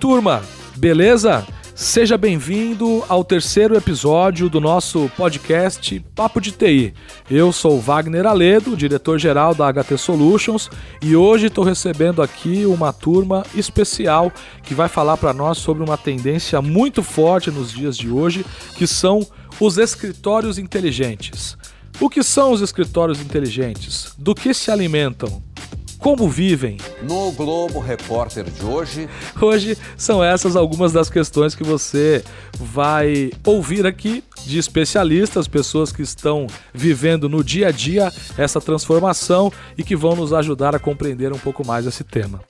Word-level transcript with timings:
turma, 0.00 0.42
beleza? 0.76 1.46
Seja 1.74 2.16
bem-vindo 2.16 3.04
ao 3.06 3.22
terceiro 3.22 3.76
episódio 3.76 4.48
do 4.48 4.58
nosso 4.58 5.10
podcast 5.14 6.00
Papo 6.14 6.40
de 6.40 6.52
TI. 6.52 6.94
Eu 7.30 7.52
sou 7.52 7.78
Wagner 7.78 8.26
Aledo, 8.26 8.74
diretor-geral 8.74 9.54
da 9.54 9.70
HT 9.70 9.98
Solutions, 9.98 10.70
e 11.02 11.14
hoje 11.14 11.48
estou 11.48 11.62
recebendo 11.62 12.22
aqui 12.22 12.64
uma 12.64 12.94
turma 12.94 13.44
especial 13.54 14.32
que 14.62 14.72
vai 14.72 14.88
falar 14.88 15.18
para 15.18 15.34
nós 15.34 15.58
sobre 15.58 15.84
uma 15.84 15.98
tendência 15.98 16.62
muito 16.62 17.02
forte 17.02 17.50
nos 17.50 17.70
dias 17.70 17.94
de 17.94 18.08
hoje, 18.08 18.42
que 18.76 18.86
são 18.86 19.20
os 19.60 19.76
escritórios 19.76 20.58
inteligentes. 20.58 21.58
O 22.00 22.08
que 22.08 22.22
são 22.22 22.52
os 22.52 22.62
escritórios 22.62 23.20
inteligentes? 23.20 24.14
Do 24.16 24.34
que 24.34 24.54
se 24.54 24.70
alimentam? 24.70 25.42
Como 26.00 26.28
vivem. 26.28 26.78
No 27.02 27.30
Globo 27.32 27.78
Repórter 27.78 28.44
de 28.44 28.64
hoje. 28.64 29.08
Hoje 29.40 29.76
são 29.96 30.24
essas 30.24 30.56
algumas 30.56 30.92
das 30.92 31.10
questões 31.10 31.54
que 31.54 31.62
você 31.62 32.24
vai 32.58 33.30
ouvir 33.46 33.86
aqui 33.86 34.24
de 34.44 34.58
especialistas, 34.58 35.46
pessoas 35.46 35.92
que 35.92 36.02
estão 36.02 36.46
vivendo 36.72 37.28
no 37.28 37.44
dia 37.44 37.68
a 37.68 37.70
dia 37.70 38.10
essa 38.36 38.60
transformação 38.60 39.52
e 39.76 39.84
que 39.84 39.94
vão 39.94 40.16
nos 40.16 40.32
ajudar 40.32 40.74
a 40.74 40.78
compreender 40.78 41.32
um 41.32 41.38
pouco 41.38 41.64
mais 41.64 41.86
esse 41.86 42.02
tema. 42.02 42.40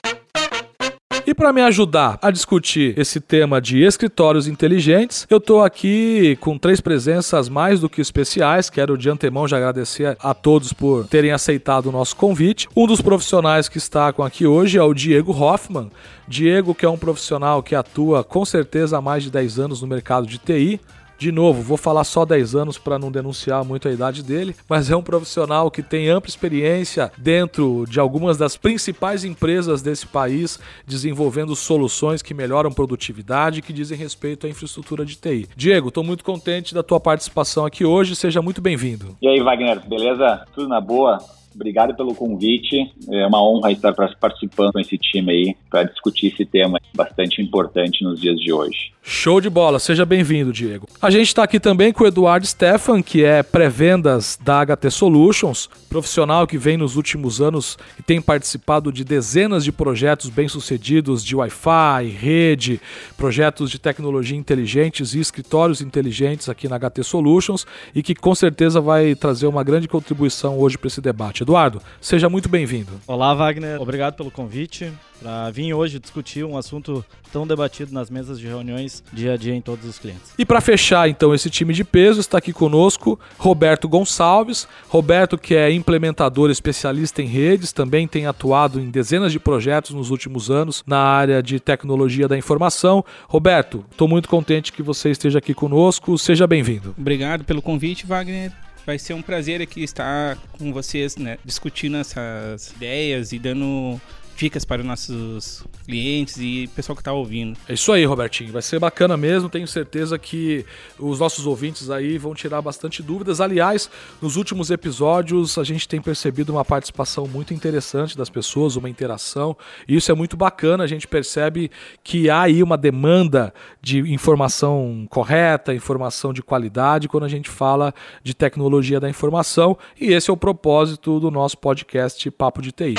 E 1.30 1.34
para 1.34 1.52
me 1.52 1.60
ajudar 1.60 2.18
a 2.20 2.28
discutir 2.28 2.92
esse 2.98 3.20
tema 3.20 3.60
de 3.60 3.84
escritórios 3.84 4.48
inteligentes, 4.48 5.28
eu 5.30 5.38
estou 5.38 5.62
aqui 5.62 6.36
com 6.40 6.58
três 6.58 6.80
presenças 6.80 7.48
mais 7.48 7.78
do 7.78 7.88
que 7.88 8.00
especiais. 8.00 8.68
Quero 8.68 8.98
de 8.98 9.08
antemão 9.08 9.46
já 9.46 9.56
agradecer 9.56 10.16
a 10.18 10.34
todos 10.34 10.72
por 10.72 11.06
terem 11.06 11.30
aceitado 11.30 11.86
o 11.86 11.92
nosso 11.92 12.16
convite. 12.16 12.68
Um 12.74 12.84
dos 12.84 13.00
profissionais 13.00 13.68
que 13.68 13.78
está 13.78 14.12
com 14.12 14.24
aqui 14.24 14.44
hoje 14.44 14.76
é 14.76 14.82
o 14.82 14.92
Diego 14.92 15.30
Hoffman. 15.30 15.88
Diego, 16.26 16.74
que 16.74 16.84
é 16.84 16.90
um 16.90 16.98
profissional 16.98 17.62
que 17.62 17.76
atua 17.76 18.24
com 18.24 18.44
certeza 18.44 18.98
há 18.98 19.00
mais 19.00 19.22
de 19.22 19.30
10 19.30 19.60
anos 19.60 19.82
no 19.82 19.86
mercado 19.86 20.26
de 20.26 20.36
TI, 20.36 20.80
de 21.20 21.30
novo, 21.30 21.60
vou 21.60 21.76
falar 21.76 22.02
só 22.04 22.24
10 22.24 22.54
anos 22.54 22.78
para 22.78 22.98
não 22.98 23.12
denunciar 23.12 23.62
muito 23.62 23.86
a 23.86 23.92
idade 23.92 24.22
dele, 24.22 24.56
mas 24.66 24.90
é 24.90 24.96
um 24.96 25.02
profissional 25.02 25.70
que 25.70 25.82
tem 25.82 26.08
ampla 26.08 26.30
experiência 26.30 27.12
dentro 27.18 27.84
de 27.86 28.00
algumas 28.00 28.38
das 28.38 28.56
principais 28.56 29.22
empresas 29.22 29.82
desse 29.82 30.06
país, 30.06 30.58
desenvolvendo 30.86 31.54
soluções 31.54 32.22
que 32.22 32.32
melhoram 32.32 32.72
produtividade 32.72 33.58
e 33.58 33.62
que 33.62 33.70
dizem 33.70 33.98
respeito 33.98 34.46
à 34.46 34.48
infraestrutura 34.48 35.04
de 35.04 35.16
TI. 35.16 35.46
Diego, 35.54 35.88
estou 35.88 36.02
muito 36.02 36.24
contente 36.24 36.74
da 36.74 36.82
tua 36.82 36.98
participação 36.98 37.66
aqui 37.66 37.84
hoje, 37.84 38.16
seja 38.16 38.40
muito 38.40 38.62
bem-vindo. 38.62 39.14
E 39.20 39.28
aí, 39.28 39.42
Wagner, 39.42 39.86
beleza? 39.86 40.46
Tudo 40.54 40.68
na 40.68 40.80
boa? 40.80 41.18
Obrigado 41.54 41.94
pelo 41.94 42.14
convite. 42.14 42.92
É 43.10 43.26
uma 43.26 43.42
honra 43.42 43.72
estar 43.72 43.92
participando 43.92 44.72
com 44.72 44.80
esse 44.80 44.96
time 44.96 45.32
aí 45.32 45.56
para 45.68 45.84
discutir 45.84 46.28
esse 46.28 46.44
tema 46.44 46.78
bastante 46.94 47.42
importante 47.42 48.02
nos 48.04 48.20
dias 48.20 48.38
de 48.38 48.52
hoje. 48.52 48.92
Show 49.02 49.40
de 49.40 49.50
bola, 49.50 49.78
seja 49.78 50.04
bem-vindo, 50.04 50.52
Diego. 50.52 50.86
A 51.00 51.10
gente 51.10 51.26
está 51.26 51.42
aqui 51.42 51.58
também 51.58 51.92
com 51.92 52.04
o 52.04 52.06
Eduardo 52.06 52.46
Stefan, 52.46 53.02
que 53.02 53.24
é 53.24 53.42
pré-vendas 53.42 54.38
da 54.42 54.64
HT 54.64 54.90
Solutions, 54.90 55.68
profissional 55.90 56.46
que 56.46 56.56
vem 56.56 56.76
nos 56.76 56.96
últimos 56.96 57.40
anos 57.40 57.76
e 57.98 58.02
tem 58.02 58.22
participado 58.22 58.92
de 58.92 59.04
dezenas 59.04 59.64
de 59.64 59.72
projetos 59.72 60.30
bem-sucedidos 60.30 61.24
de 61.24 61.34
Wi-Fi, 61.34 62.08
rede, 62.16 62.80
projetos 63.16 63.70
de 63.70 63.78
tecnologia 63.78 64.38
inteligentes 64.38 65.14
e 65.14 65.18
escritórios 65.18 65.80
inteligentes 65.80 66.48
aqui 66.48 66.68
na 66.68 66.78
HT 66.78 67.02
Solutions 67.02 67.66
e 67.92 68.04
que 68.04 68.14
com 68.14 68.34
certeza 68.36 68.80
vai 68.80 69.16
trazer 69.16 69.48
uma 69.48 69.64
grande 69.64 69.88
contribuição 69.88 70.56
hoje 70.58 70.78
para 70.78 70.86
esse 70.86 71.00
debate. 71.00 71.42
Eduardo, 71.42 71.82
seja 72.00 72.28
muito 72.28 72.48
bem-vindo. 72.48 72.92
Olá, 73.06 73.34
Wagner. 73.34 73.82
Obrigado 73.82 74.14
pelo 74.14 74.30
convite 74.30 74.92
para 75.20 75.50
vir 75.50 75.74
hoje 75.74 75.98
discutir 75.98 76.44
um 76.44 76.56
assunto 76.56 77.04
tão 77.32 77.46
debatido 77.46 77.92
nas 77.92 78.10
mesas 78.10 78.40
de 78.40 78.46
reuniões 78.46 79.04
dia 79.12 79.34
a 79.34 79.36
dia 79.36 79.54
em 79.54 79.60
todos 79.60 79.84
os 79.84 79.98
clientes. 79.98 80.32
E 80.36 80.44
para 80.44 80.60
fechar 80.60 81.08
então 81.08 81.34
esse 81.34 81.48
time 81.50 81.72
de 81.72 81.84
peso, 81.84 82.20
está 82.20 82.38
aqui 82.38 82.52
conosco 82.52 83.20
Roberto 83.38 83.88
Gonçalves. 83.88 84.66
Roberto, 84.88 85.38
que 85.38 85.54
é 85.54 85.70
implementador 85.70 86.50
especialista 86.50 87.22
em 87.22 87.26
redes, 87.26 87.72
também 87.72 88.08
tem 88.08 88.26
atuado 88.26 88.80
em 88.80 88.90
dezenas 88.90 89.30
de 89.30 89.38
projetos 89.38 89.92
nos 89.92 90.10
últimos 90.10 90.50
anos 90.50 90.82
na 90.86 90.98
área 90.98 91.42
de 91.42 91.60
tecnologia 91.60 92.26
da 92.26 92.36
informação. 92.36 93.04
Roberto, 93.28 93.84
estou 93.90 94.08
muito 94.08 94.28
contente 94.28 94.72
que 94.72 94.82
você 94.82 95.10
esteja 95.10 95.38
aqui 95.38 95.54
conosco. 95.54 96.18
Seja 96.18 96.46
bem-vindo. 96.46 96.94
Obrigado 96.98 97.44
pelo 97.44 97.62
convite, 97.62 98.06
Wagner. 98.06 98.52
Vai 98.86 98.98
ser 98.98 99.14
um 99.14 99.22
prazer 99.22 99.60
aqui 99.60 99.82
estar 99.82 100.38
com 100.58 100.72
vocês, 100.72 101.16
né, 101.16 101.38
discutindo 101.44 101.98
essas 101.98 102.72
ideias 102.72 103.30
e 103.32 103.38
dando 103.38 104.00
dicas 104.40 104.64
para 104.64 104.80
os 104.80 104.86
nossos 104.86 105.64
clientes 105.84 106.38
e 106.38 106.66
pessoal 106.74 106.96
que 106.96 107.02
está 107.02 107.12
ouvindo. 107.12 107.58
É 107.68 107.74
isso 107.74 107.92
aí, 107.92 108.06
Robertinho. 108.06 108.50
Vai 108.50 108.62
ser 108.62 108.78
bacana 108.78 109.14
mesmo. 109.14 109.50
Tenho 109.50 109.68
certeza 109.68 110.18
que 110.18 110.64
os 110.98 111.20
nossos 111.20 111.46
ouvintes 111.46 111.90
aí 111.90 112.16
vão 112.16 112.34
tirar 112.34 112.62
bastante 112.62 113.02
dúvidas. 113.02 113.38
Aliás, 113.40 113.90
nos 114.20 114.36
últimos 114.36 114.70
episódios 114.70 115.58
a 115.58 115.64
gente 115.64 115.86
tem 115.86 116.00
percebido 116.00 116.52
uma 116.54 116.64
participação 116.64 117.26
muito 117.26 117.52
interessante 117.52 118.16
das 118.16 118.30
pessoas, 118.30 118.76
uma 118.76 118.88
interação. 118.88 119.54
E 119.86 119.94
isso 119.94 120.10
é 120.10 120.14
muito 120.14 120.38
bacana. 120.38 120.84
A 120.84 120.86
gente 120.86 121.06
percebe 121.06 121.70
que 122.02 122.30
há 122.30 122.42
aí 122.42 122.62
uma 122.62 122.78
demanda 122.78 123.52
de 123.82 123.98
informação 124.10 125.06
correta, 125.10 125.74
informação 125.74 126.32
de 126.32 126.42
qualidade 126.42 127.08
quando 127.08 127.24
a 127.24 127.28
gente 127.28 127.50
fala 127.50 127.92
de 128.22 128.32
tecnologia 128.32 128.98
da 128.98 129.10
informação. 129.10 129.76
E 130.00 130.14
esse 130.14 130.30
é 130.30 130.32
o 130.32 130.36
propósito 130.36 131.20
do 131.20 131.30
nosso 131.30 131.58
podcast 131.58 132.30
Papo 132.30 132.62
de 132.62 132.72
TI. 132.72 132.94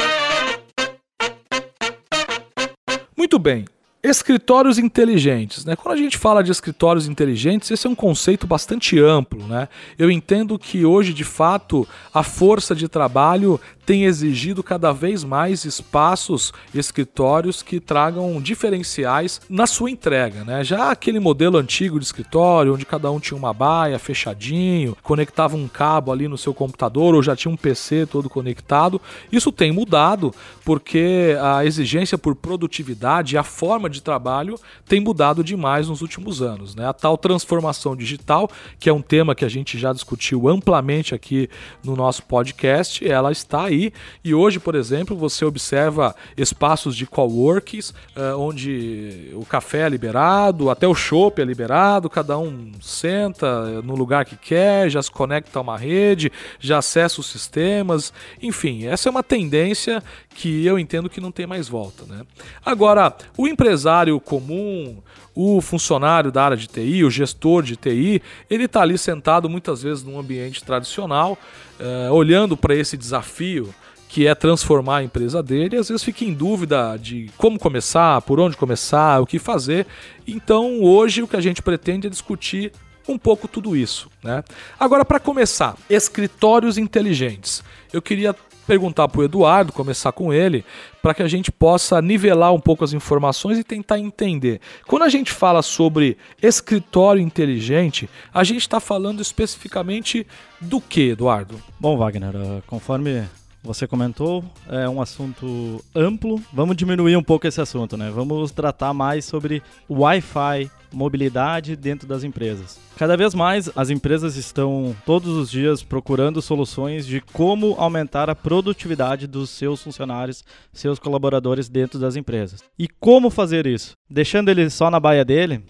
Muito 3.21 3.37
bem. 3.37 3.65
Escritórios 4.03 4.79
inteligentes, 4.79 5.63
né? 5.63 5.75
Quando 5.75 5.94
a 5.94 5.97
gente 5.97 6.17
fala 6.17 6.44
de 6.44 6.51
escritórios 6.51 7.07
inteligentes, 7.07 7.69
esse 7.69 7.85
é 7.85 7.89
um 7.89 7.94
conceito 7.94 8.47
bastante 8.47 9.00
amplo, 9.00 9.45
né? 9.45 9.69
Eu 9.95 10.09
entendo 10.09 10.57
que 10.57 10.84
hoje, 10.84 11.13
de 11.13 11.23
fato, 11.23 11.88
a 12.12 12.23
força 12.23 12.73
de 12.73 12.88
trabalho 12.88 13.62
tem 13.85 14.06
exigido 14.06 14.63
cada 14.63 14.91
vez 14.91 15.23
mais 15.23 15.66
espaços 15.66 16.51
escritórios 16.73 17.62
que 17.62 17.79
tragam 17.79 18.41
diferenciais 18.41 19.41
na 19.47 19.67
sua 19.67 19.91
entrega, 19.91 20.44
né? 20.44 20.63
Já 20.63 20.89
aquele 20.89 21.19
modelo 21.19 21.57
antigo 21.57 22.00
de 22.00 22.06
escritório, 22.06 22.73
onde 22.73 22.85
cada 22.88 23.12
um 23.12 23.19
tinha 23.19 23.38
uma 23.38 23.53
baia 23.53 24.00
fechadinho, 24.00 24.97
conectava 25.03 25.56
um 25.56 25.68
cabo 25.68 26.12
ali 26.12 26.28
no 26.28 26.38
seu 26.39 26.56
computador 26.56 27.13
ou 27.13 27.22
já 27.22 27.35
tinha 27.35 27.51
um 27.51 27.57
PC 27.57 28.07
todo 28.07 28.29
conectado, 28.29 29.00
isso 29.31 29.51
tem 29.51 29.72
mudado 29.72 30.33
porque 30.66 31.35
a 31.39 31.63
exigência 31.66 32.18
por 32.18 32.33
produtividade 32.33 33.35
e 33.35 33.38
a 33.38 33.44
forma 33.44 33.91
de 33.91 34.02
trabalho 34.02 34.59
tem 34.88 35.00
mudado 35.00 35.44
demais 35.44 35.88
nos 35.88 36.02
últimos 36.02 36.41
anos, 36.41 36.75
né? 36.75 36.88
A 36.88 36.94
tal 36.94 37.18
transformação 37.18 37.96
digital, 37.96 38.50
que 38.79 38.90
é 38.90 38.94
um 38.94 39.02
tema 39.02 39.35
que 39.35 39.46
a 39.46 39.50
gente 39.50 39.78
já 39.78 39.94
discutiu 39.94 40.47
amplamente 40.47 41.13
aqui 41.13 41.50
no 41.84 41.96
nosso 41.96 42.24
podcast, 42.24 43.07
ela 43.07 43.31
está 43.31 43.66
aí. 43.66 43.91
E 44.24 44.34
hoje, 44.34 44.59
por 44.59 44.75
exemplo, 44.75 45.16
você 45.16 45.46
observa 45.46 46.16
espaços 46.38 46.96
de 46.96 47.06
coworkings, 47.06 47.91
uh, 48.16 48.38
onde 48.38 49.31
o 49.34 49.46
café 49.46 49.81
é 49.81 49.90
liberado, 49.90 50.69
até 50.69 50.88
o 50.88 50.96
chopp 50.96 51.41
é 51.41 51.46
liberado, 51.46 52.09
cada 52.09 52.38
um 52.38 52.72
senta 52.80 53.81
no 53.81 53.96
lugar 53.96 54.25
que 54.25 54.35
quer, 54.35 54.90
já 54.90 55.01
se 55.01 55.12
conecta 55.12 55.59
a 55.59 55.62
uma 55.62 55.78
rede, 55.78 56.31
já 56.59 56.78
acessa 56.78 57.19
os 57.19 57.28
sistemas. 57.28 58.13
Enfim, 58.41 58.85
essa 58.85 59.09
é 59.09 59.12
uma 59.12 59.24
tendência 59.24 60.03
que 60.34 60.66
eu 60.66 60.80
entendo 60.80 61.09
que 61.09 61.22
não 61.22 61.31
tem 61.31 61.46
mais 61.46 61.68
volta. 61.68 62.06
Né? 62.06 62.22
Agora, 62.66 63.13
o 63.38 63.47
empresário 63.47 63.81
comum, 64.19 64.97
o 65.36 65.62
funcionário 65.62 66.31
da 66.31 66.44
área 66.44 66.58
de 66.58 66.68
TI, 66.68 67.03
o 67.03 67.09
gestor 67.09 67.64
de 67.64 67.75
TI, 67.75 68.22
ele 68.50 68.66
está 68.66 68.81
ali 68.81 68.97
sentado 68.97 69.50
muitas 69.50 69.81
vezes 69.81 70.03
num 70.03 70.19
ambiente 70.19 70.63
tradicional, 70.63 71.38
uh, 71.80 72.13
olhando 72.13 72.57
para 72.57 72.75
esse 72.75 72.98
desafio 72.98 73.74
que 74.10 74.28
é 74.28 74.36
transformar 74.36 74.98
a 74.98 75.04
empresa 75.04 75.42
dele, 75.42 75.78
e 75.78 75.80
às 75.80 75.88
vezes 75.88 76.04
fica 76.04 76.25
em 76.25 76.33
dúvida 76.33 76.98
de 76.98 77.30
como 77.38 77.57
começar, 77.57 78.22
por 78.24 78.42
onde 78.42 78.57
começar, 78.57 79.22
o 79.22 79.25
que 79.25 79.39
fazer. 79.39 79.88
Então, 80.27 80.81
hoje 80.81 81.24
o 81.24 81.27
que 81.27 81.38
a 81.38 81.42
gente 81.42 81.62
pretende 81.62 82.07
é 82.07 82.10
discutir 82.10 82.74
um 83.07 83.18
pouco 83.18 83.48
tudo 83.48 83.74
isso, 83.74 84.10
né? 84.22 84.44
Agora 84.77 85.06
para 85.06 85.18
começar, 85.18 85.77
escritórios 85.89 86.77
inteligentes. 86.77 87.63
Eu 87.94 88.01
queria 88.01 88.36
perguntar 88.66 89.08
para 89.08 89.22
o 89.22 89.24
Eduardo, 89.24 89.74
começar 89.74 90.12
com 90.12 90.34
ele, 90.34 90.63
para 91.02 91.13
que 91.13 91.24
a 91.24 91.28
gente 91.28 91.52
possa 91.52 92.02
nivelar 92.02 92.54
um 92.54 92.60
pouco 92.60 92.84
as 92.84 92.94
informações 92.94 93.58
e 93.58 93.63
tentar 93.63 94.00
entender. 94.00 94.62
Quando 94.88 95.04
a 95.04 95.10
gente 95.10 95.31
fala 95.31 95.62
sobre 95.62 96.18
escritório 96.42 97.22
inteligente, 97.22 98.10
a 98.34 98.44
gente 98.44 98.62
está 98.62 98.80
falando 98.80 99.22
especificamente 99.22 100.25
do 100.60 100.80
que, 100.80 101.10
Eduardo? 101.10 101.62
Bom, 101.80 101.98
Wagner, 101.98 102.36
uh, 102.36 102.63
conforme 102.68 103.24
você 103.63 103.86
comentou, 103.88 104.44
é 104.68 104.90
um 104.90 105.02
assunto 105.02 105.84
amplo. 105.96 106.42
Vamos 106.52 106.75
diminuir 106.75 107.16
um 107.16 107.24
pouco 107.24 107.48
esse 107.48 107.62
assunto, 107.62 107.96
né? 107.96 108.10
Vamos 108.10 108.52
tratar 108.52 108.94
mais 108.94 109.25
sobre 109.25 109.62
Wi-Fi, 109.90 110.69
mobilidade 110.92 111.75
dentro 111.75 112.08
das 112.08 112.24
empresas. 112.24 112.80
Cada 112.98 113.16
vez 113.16 113.34
mais 113.34 113.69
as 113.75 113.90
empresas 113.90 114.36
estão 114.36 114.96
todos 115.06 115.30
os 115.36 115.50
dias 115.50 115.84
procurando 115.84 116.42
soluções 116.42 117.06
de 117.06 117.22
como 117.22 117.75
aumentar 117.78 118.30
a 118.30 118.36
produtividade 118.36 119.28
dos 119.28 119.50
seus 119.50 119.81
funcionários, 119.81 120.44
seus 120.74 121.00
colaboradores 121.00 121.69
dentro 121.69 122.00
das 122.00 122.16
empresas. 122.16 122.63
E 122.78 122.88
como 122.88 123.30
fazer 123.30 123.68
isso? 123.68 123.94
Deixando 124.10 124.50
ele 124.50 124.69
só 124.69 124.90
na 124.90 125.00
baia 125.00 125.24
dele? 125.24 125.63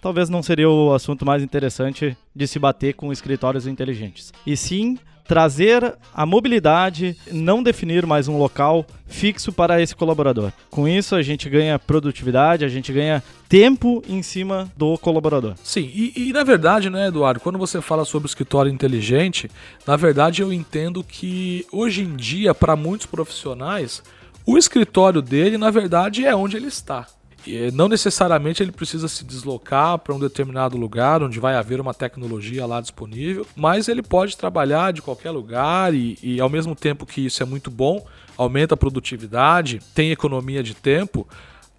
Talvez 0.00 0.28
não 0.28 0.42
seria 0.42 0.68
o 0.68 0.92
assunto 0.92 1.24
mais 1.24 1.44
interessante 1.44 2.16
de 2.34 2.46
se 2.48 2.58
bater 2.58 2.94
com 2.94 3.12
escritórios 3.12 3.68
inteligentes. 3.68 4.32
E 4.44 4.56
sim 4.56 4.98
trazer 5.26 5.94
a 6.14 6.26
mobilidade, 6.26 7.16
não 7.30 7.62
definir 7.62 8.06
mais 8.06 8.28
um 8.28 8.36
local 8.36 8.86
fixo 9.06 9.52
para 9.52 9.80
esse 9.80 9.94
colaborador. 9.94 10.52
Com 10.70 10.88
isso, 10.88 11.14
a 11.14 11.22
gente 11.22 11.48
ganha 11.48 11.78
produtividade, 11.78 12.64
a 12.64 12.68
gente 12.68 12.92
ganha 12.92 13.22
tempo 13.48 14.02
em 14.08 14.22
cima 14.22 14.70
do 14.76 14.96
colaborador. 14.98 15.54
Sim, 15.62 15.90
e, 15.94 16.12
e, 16.16 16.32
na 16.32 16.42
verdade, 16.42 16.88
né, 16.88 17.08
Eduardo, 17.08 17.40
quando 17.40 17.58
você 17.58 17.80
fala 17.80 18.04
sobre 18.04 18.26
escritório 18.26 18.72
inteligente, 18.72 19.50
na 19.86 19.96
verdade 19.96 20.42
eu 20.42 20.52
entendo 20.52 21.04
que 21.04 21.66
hoje 21.70 22.02
em 22.02 22.16
dia, 22.16 22.54
para 22.54 22.74
muitos 22.74 23.06
profissionais, 23.06 24.02
o 24.46 24.58
escritório 24.58 25.22
dele, 25.22 25.56
na 25.56 25.70
verdade, 25.70 26.24
é 26.24 26.34
onde 26.34 26.56
ele 26.56 26.68
está. 26.68 27.06
Não 27.72 27.88
necessariamente 27.88 28.62
ele 28.62 28.72
precisa 28.72 29.08
se 29.08 29.24
deslocar 29.24 29.98
para 29.98 30.14
um 30.14 30.18
determinado 30.18 30.76
lugar 30.76 31.22
onde 31.22 31.40
vai 31.40 31.54
haver 31.54 31.80
uma 31.80 31.94
tecnologia 31.94 32.66
lá 32.66 32.80
disponível, 32.80 33.46
mas 33.56 33.88
ele 33.88 34.02
pode 34.02 34.36
trabalhar 34.36 34.92
de 34.92 35.02
qualquer 35.02 35.30
lugar 35.30 35.94
e, 35.94 36.18
e 36.22 36.40
ao 36.40 36.48
mesmo 36.48 36.74
tempo 36.74 37.06
que 37.06 37.24
isso 37.24 37.42
é 37.42 37.46
muito 37.46 37.70
bom, 37.70 38.04
aumenta 38.36 38.74
a 38.74 38.76
produtividade, 38.76 39.80
tem 39.94 40.10
economia 40.10 40.62
de 40.62 40.74
tempo, 40.74 41.26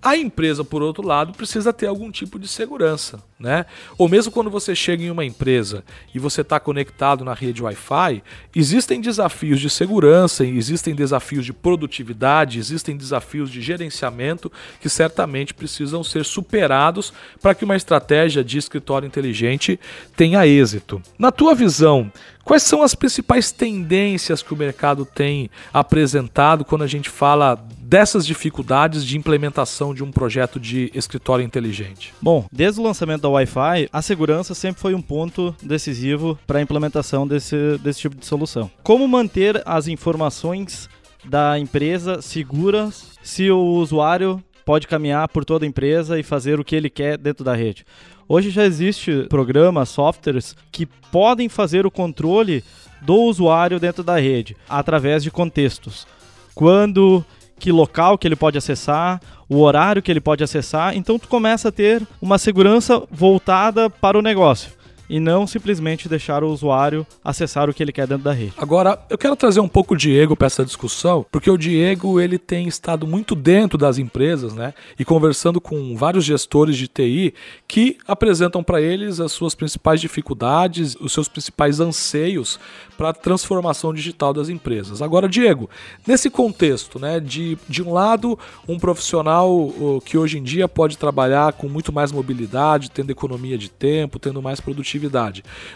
a 0.03 0.17
empresa, 0.17 0.65
por 0.65 0.81
outro 0.81 1.07
lado, 1.07 1.31
precisa 1.31 1.71
ter 1.71 1.87
algum 1.87 2.11
tipo 2.11 2.37
de 2.37 2.47
segurança, 2.47 3.23
né? 3.43 3.65
Ou 3.97 4.07
mesmo 4.07 4.31
quando 4.31 4.49
você 4.49 4.73
chega 4.73 5.03
em 5.03 5.11
uma 5.11 5.25
empresa 5.25 5.83
e 6.15 6.17
você 6.17 6.39
está 6.39 6.61
conectado 6.61 7.25
na 7.25 7.33
rede 7.33 7.61
Wi-Fi, 7.61 8.23
existem 8.55 9.01
desafios 9.01 9.59
de 9.59 9.69
segurança, 9.69 10.45
existem 10.45 10.95
desafios 10.95 11.45
de 11.45 11.51
produtividade, 11.51 12.57
existem 12.57 12.95
desafios 12.95 13.51
de 13.51 13.61
gerenciamento 13.61 14.49
que 14.79 14.87
certamente 14.87 15.53
precisam 15.53 16.01
ser 16.05 16.23
superados 16.23 17.13
para 17.41 17.53
que 17.53 17.65
uma 17.65 17.75
estratégia 17.75 18.41
de 18.43 18.57
escritório 18.57 19.05
inteligente 19.05 19.77
tenha 20.15 20.47
êxito. 20.47 21.01
Na 21.19 21.29
tua 21.29 21.53
visão, 21.53 22.09
Quais 22.43 22.63
são 22.63 22.83
as 22.83 22.93
principais 22.93 23.51
tendências 23.51 24.43
que 24.43 24.53
o 24.53 24.57
mercado 24.57 25.05
tem 25.05 25.49
apresentado 25.73 26.65
quando 26.65 26.83
a 26.83 26.87
gente 26.87 27.09
fala 27.09 27.55
dessas 27.79 28.25
dificuldades 28.25 29.05
de 29.05 29.17
implementação 29.17 29.93
de 29.93 30.03
um 30.03 30.11
projeto 30.11 30.59
de 30.59 30.91
escritório 30.93 31.45
inteligente? 31.45 32.13
Bom, 32.21 32.45
desde 32.51 32.81
o 32.81 32.83
lançamento 32.83 33.21
da 33.21 33.29
Wi-Fi, 33.33 33.89
a 33.91 34.01
segurança 34.01 34.53
sempre 34.53 34.81
foi 34.81 34.93
um 34.93 35.01
ponto 35.01 35.55
decisivo 35.61 36.37
para 36.45 36.59
a 36.59 36.61
implementação 36.61 37.27
desse, 37.27 37.77
desse 37.79 38.01
tipo 38.01 38.15
de 38.15 38.25
solução. 38.25 38.69
Como 38.83 39.07
manter 39.07 39.61
as 39.65 39.87
informações 39.87 40.89
da 41.25 41.57
empresa 41.57 42.21
seguras 42.21 43.13
se 43.21 43.49
o 43.49 43.59
usuário 43.59 44.43
pode 44.65 44.87
caminhar 44.87 45.27
por 45.29 45.43
toda 45.45 45.65
a 45.65 45.67
empresa 45.67 46.19
e 46.19 46.23
fazer 46.23 46.59
o 46.59 46.63
que 46.63 46.75
ele 46.75 46.89
quer 46.89 47.17
dentro 47.17 47.43
da 47.43 47.53
rede? 47.53 47.85
Hoje 48.27 48.49
já 48.49 48.63
existe 48.63 49.25
programas, 49.29 49.89
softwares 49.89 50.55
que 50.71 50.85
podem 50.85 51.49
fazer 51.49 51.85
o 51.85 51.91
controle 51.91 52.63
do 53.01 53.15
usuário 53.15 53.79
dentro 53.79 54.03
da 54.03 54.17
rede 54.17 54.55
através 54.67 55.23
de 55.23 55.29
contextos. 55.29 56.07
Quando, 56.55 57.23
que 57.59 57.71
local 57.71 58.17
que 58.17 58.27
ele 58.27 58.35
pode 58.35 58.57
acessar, 58.57 59.21
o 59.47 59.59
horário 59.59 60.01
que 60.01 60.11
ele 60.11 60.21
pode 60.21 60.43
acessar, 60.43 60.95
então 60.95 61.19
tu 61.19 61.27
começa 61.27 61.69
a 61.69 61.71
ter 61.71 62.01
uma 62.21 62.37
segurança 62.37 63.01
voltada 63.11 63.89
para 63.89 64.17
o 64.17 64.21
negócio 64.21 64.71
e 65.13 65.19
não 65.19 65.45
simplesmente 65.45 66.09
deixar 66.09 66.43
o 66.43 66.51
usuário 66.51 67.05
acessar 67.23 67.69
o 67.69 67.73
que 67.73 67.83
ele 67.83 67.91
quer 67.91 68.07
dentro 68.07 68.23
da 68.23 68.33
rede. 68.33 68.53
Agora, 68.57 68.99
eu 69.11 69.15
quero 69.15 69.35
trazer 69.35 69.59
um 69.59 69.67
pouco 69.67 69.93
o 69.93 69.97
Diego 69.97 70.35
para 70.35 70.47
essa 70.47 70.65
discussão, 70.65 71.23
porque 71.31 71.51
o 71.51 71.55
Diego 71.55 72.19
ele 72.19 72.39
tem 72.39 72.67
estado 72.67 73.05
muito 73.05 73.35
dentro 73.35 73.77
das 73.77 73.99
empresas, 73.99 74.55
né? 74.55 74.73
E 74.97 75.05
conversando 75.05 75.61
com 75.61 75.95
vários 75.95 76.25
gestores 76.25 76.75
de 76.75 76.87
TI 76.87 77.35
que 77.67 77.95
apresentam 78.07 78.63
para 78.63 78.81
eles 78.81 79.19
as 79.19 79.31
suas 79.31 79.53
principais 79.53 80.01
dificuldades, 80.01 80.95
os 80.95 81.13
seus 81.13 81.27
principais 81.27 81.79
anseios 81.79 82.59
para 82.97 83.09
a 83.09 83.13
transformação 83.13 83.93
digital 83.93 84.33
das 84.33 84.49
empresas. 84.49 84.99
Agora, 84.99 85.29
Diego, 85.29 85.69
nesse 86.07 86.27
contexto, 86.27 86.97
né, 86.97 87.19
de, 87.19 87.55
de 87.69 87.83
um 87.83 87.93
lado, 87.93 88.37
um 88.67 88.79
profissional 88.79 89.71
que 90.03 90.17
hoje 90.17 90.39
em 90.39 90.43
dia 90.43 90.67
pode 90.67 90.97
trabalhar 90.97 91.53
com 91.53 91.69
muito 91.69 91.93
mais 91.93 92.11
mobilidade, 92.11 92.89
tendo 92.89 93.11
economia 93.11 93.59
de 93.59 93.69
tempo, 93.69 94.17
tendo 94.17 94.41
mais 94.41 94.59
produtividade. 94.59 95.02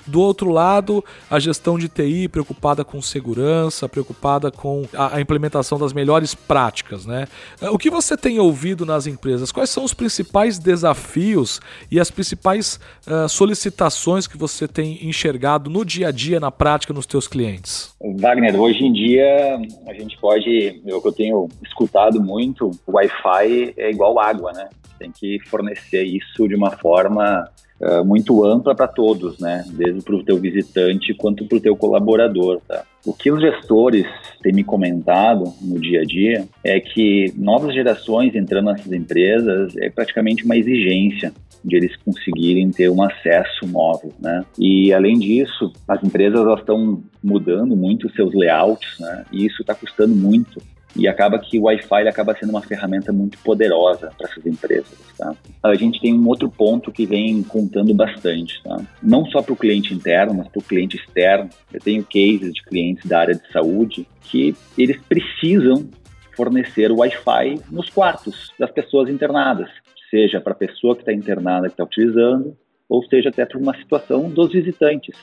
Do 0.06 0.22
outro 0.22 0.52
lado, 0.52 1.04
a 1.30 1.40
gestão 1.40 1.78
de 1.78 1.88
TI 1.88 2.28
preocupada 2.28 2.84
com 2.84 3.02
segurança, 3.02 3.88
preocupada 3.90 4.52
com 4.52 4.86
a, 4.94 5.20
implementação 5.20 5.78
das 5.78 5.94
melhores 5.94 6.34
práticas. 6.36 7.06
Né? 7.06 7.28
O 7.72 7.78
que 7.78 7.90
você 7.90 8.16
tem 8.16 8.40
ouvido 8.40 8.86
nas 8.86 9.08
empresas? 9.08 9.52
Quais 9.52 9.70
são 9.70 9.84
os 9.84 9.94
principais 9.94 10.60
desafios 10.60 11.60
e 11.92 12.00
as 12.00 12.12
principais 12.12 12.80
uh, 13.06 13.28
solicitações 13.28 14.28
que 14.28 14.38
você 14.38 14.68
tem 14.68 15.08
enxergado 15.08 15.70
no 15.70 15.84
dia 15.84 16.10
a 16.10 16.12
dia, 16.12 16.40
na 16.40 16.52
prática, 16.52 16.94
nos 16.94 17.06
teus 17.06 17.28
clientes? 17.28 17.96
Wagner, 18.02 18.60
hoje 18.60 18.84
em 18.84 18.94
dia 18.94 19.60
a 19.88 19.94
gente 19.94 20.18
pode, 20.18 20.82
eu 20.86 21.02
que 21.02 21.08
eu 21.08 21.14
tenho 21.14 21.48
escutado 21.64 22.22
muito, 22.22 22.72
o 22.86 22.92
Wi-Fi 22.94 23.74
é 23.78 23.90
igual 23.90 24.20
água, 24.20 24.54
né? 24.54 24.70
Tem 24.98 25.12
que 25.12 25.40
fornecer 25.48 26.04
isso 26.04 26.48
de 26.48 26.56
uma 26.56 26.72
forma 26.72 27.50
uh, 27.80 28.06
muito 28.06 28.46
ampla 28.46 28.76
para 28.76 28.88
todos, 28.88 29.40
né? 29.40 29.64
Desde 29.70 30.02
para 30.02 30.16
o 30.16 30.24
teu 30.24 30.38
visitante 30.38 31.14
quanto 31.14 31.46
para 31.46 31.58
o 31.58 31.62
teu 31.62 31.76
colaborador, 31.76 32.62
tá? 32.68 32.84
O 33.06 33.14
que 33.14 33.32
os 33.32 33.40
gestores 33.40 34.06
têm 34.42 34.54
me 34.54 34.64
comentado 34.64 35.54
no 35.62 35.80
dia 35.80 36.02
a 36.02 36.04
dia 36.04 36.48
é 36.64 36.80
que 36.80 37.34
novas 37.38 37.74
gerações 37.74 38.36
entrando 38.36 38.66
nessas 38.66 38.92
empresas 38.92 39.76
é 39.78 39.90
praticamente 39.90 40.44
uma 40.44 40.58
exigência 40.58 41.32
de 41.64 41.76
eles 41.76 41.96
conseguirem 41.98 42.70
ter 42.70 42.90
um 42.90 43.02
acesso 43.02 43.68
móvel, 43.68 44.14
né? 44.20 44.44
E 44.58 44.94
além 44.94 45.20
disso, 45.20 45.72
as 45.88 46.04
empresas 46.04 46.42
estão 46.60 47.02
mudando 47.24 47.76
muito 47.76 48.12
seus 48.14 48.34
layouts, 48.34 49.00
né? 49.00 49.26
E 49.32 49.46
isso 49.46 49.62
está 49.62 49.74
custando 49.74 50.16
muito 50.16 50.62
e 50.98 51.08
acaba 51.08 51.38
que 51.38 51.60
o 51.60 51.64
Wi-Fi 51.64 52.08
acaba 52.08 52.36
sendo 52.36 52.50
uma 52.50 52.62
ferramenta 52.62 53.14
muito 53.14 53.38
poderosa 53.40 54.12
para 54.18 54.28
essas 54.28 54.46
empresas. 54.46 54.98
Tá? 55.18 55.36
A 55.64 55.76
gente 55.76 56.02
tem 56.02 56.14
um 56.14 56.28
outro 56.28 56.50
ponto 56.50 56.92
que 56.92 57.06
vem 57.06 57.44
contando 57.44 57.94
bastante, 57.94 58.62
tá? 58.64 58.78
não 59.02 59.26
só 59.28 59.42
para 59.42 59.54
o 59.54 59.56
cliente 59.56 59.94
interno, 59.94 60.34
mas 60.34 60.48
para 60.48 60.60
o 60.60 60.64
cliente 60.64 60.98
externo. 60.98 61.50
Eu 61.72 61.80
tenho 61.80 62.04
cases 62.04 62.54
de 62.54 62.64
clientes 62.64 63.06
da 63.06 63.20
área 63.20 63.36
de 63.36 63.52
saúde 63.52 64.08
que 64.22 64.56
eles 64.78 65.00
precisam 65.08 65.88
fornecer 66.36 66.92
o 66.92 66.98
Wi-Fi 66.98 67.62
nos 67.72 67.90
quartos 67.90 68.52
das 68.60 68.72
pessoas 68.72 69.10
internadas, 69.10 69.70
seja 70.10 70.42
para 70.42 70.54
a 70.54 70.56
pessoa 70.56 70.96
que 70.96 71.02
está 71.02 71.14
internada 71.14 71.68
que 71.68 71.74
está 71.74 71.84
utilizando, 71.84 72.56
ou 72.90 73.04
seja 73.06 73.30
até 73.30 73.46
para 73.46 73.58
uma 73.58 73.76
situação 73.76 74.30
dos 74.30 74.52
visitantes. 74.52 75.16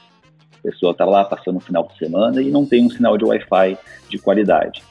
A 0.59 0.63
pessoa 0.63 0.93
está 0.93 1.05
lá 1.05 1.25
passando 1.25 1.57
o 1.57 1.61
final 1.61 1.87
de 1.89 1.99
semana 1.99 2.41
e 2.41 2.51
não 2.51 2.65
tem 2.65 2.85
um 2.85 2.91
sinal 2.91 3.17
de 3.17 3.25
Wi-Fi 3.25 3.79
de 4.09 4.19
qualidade. 4.19 4.83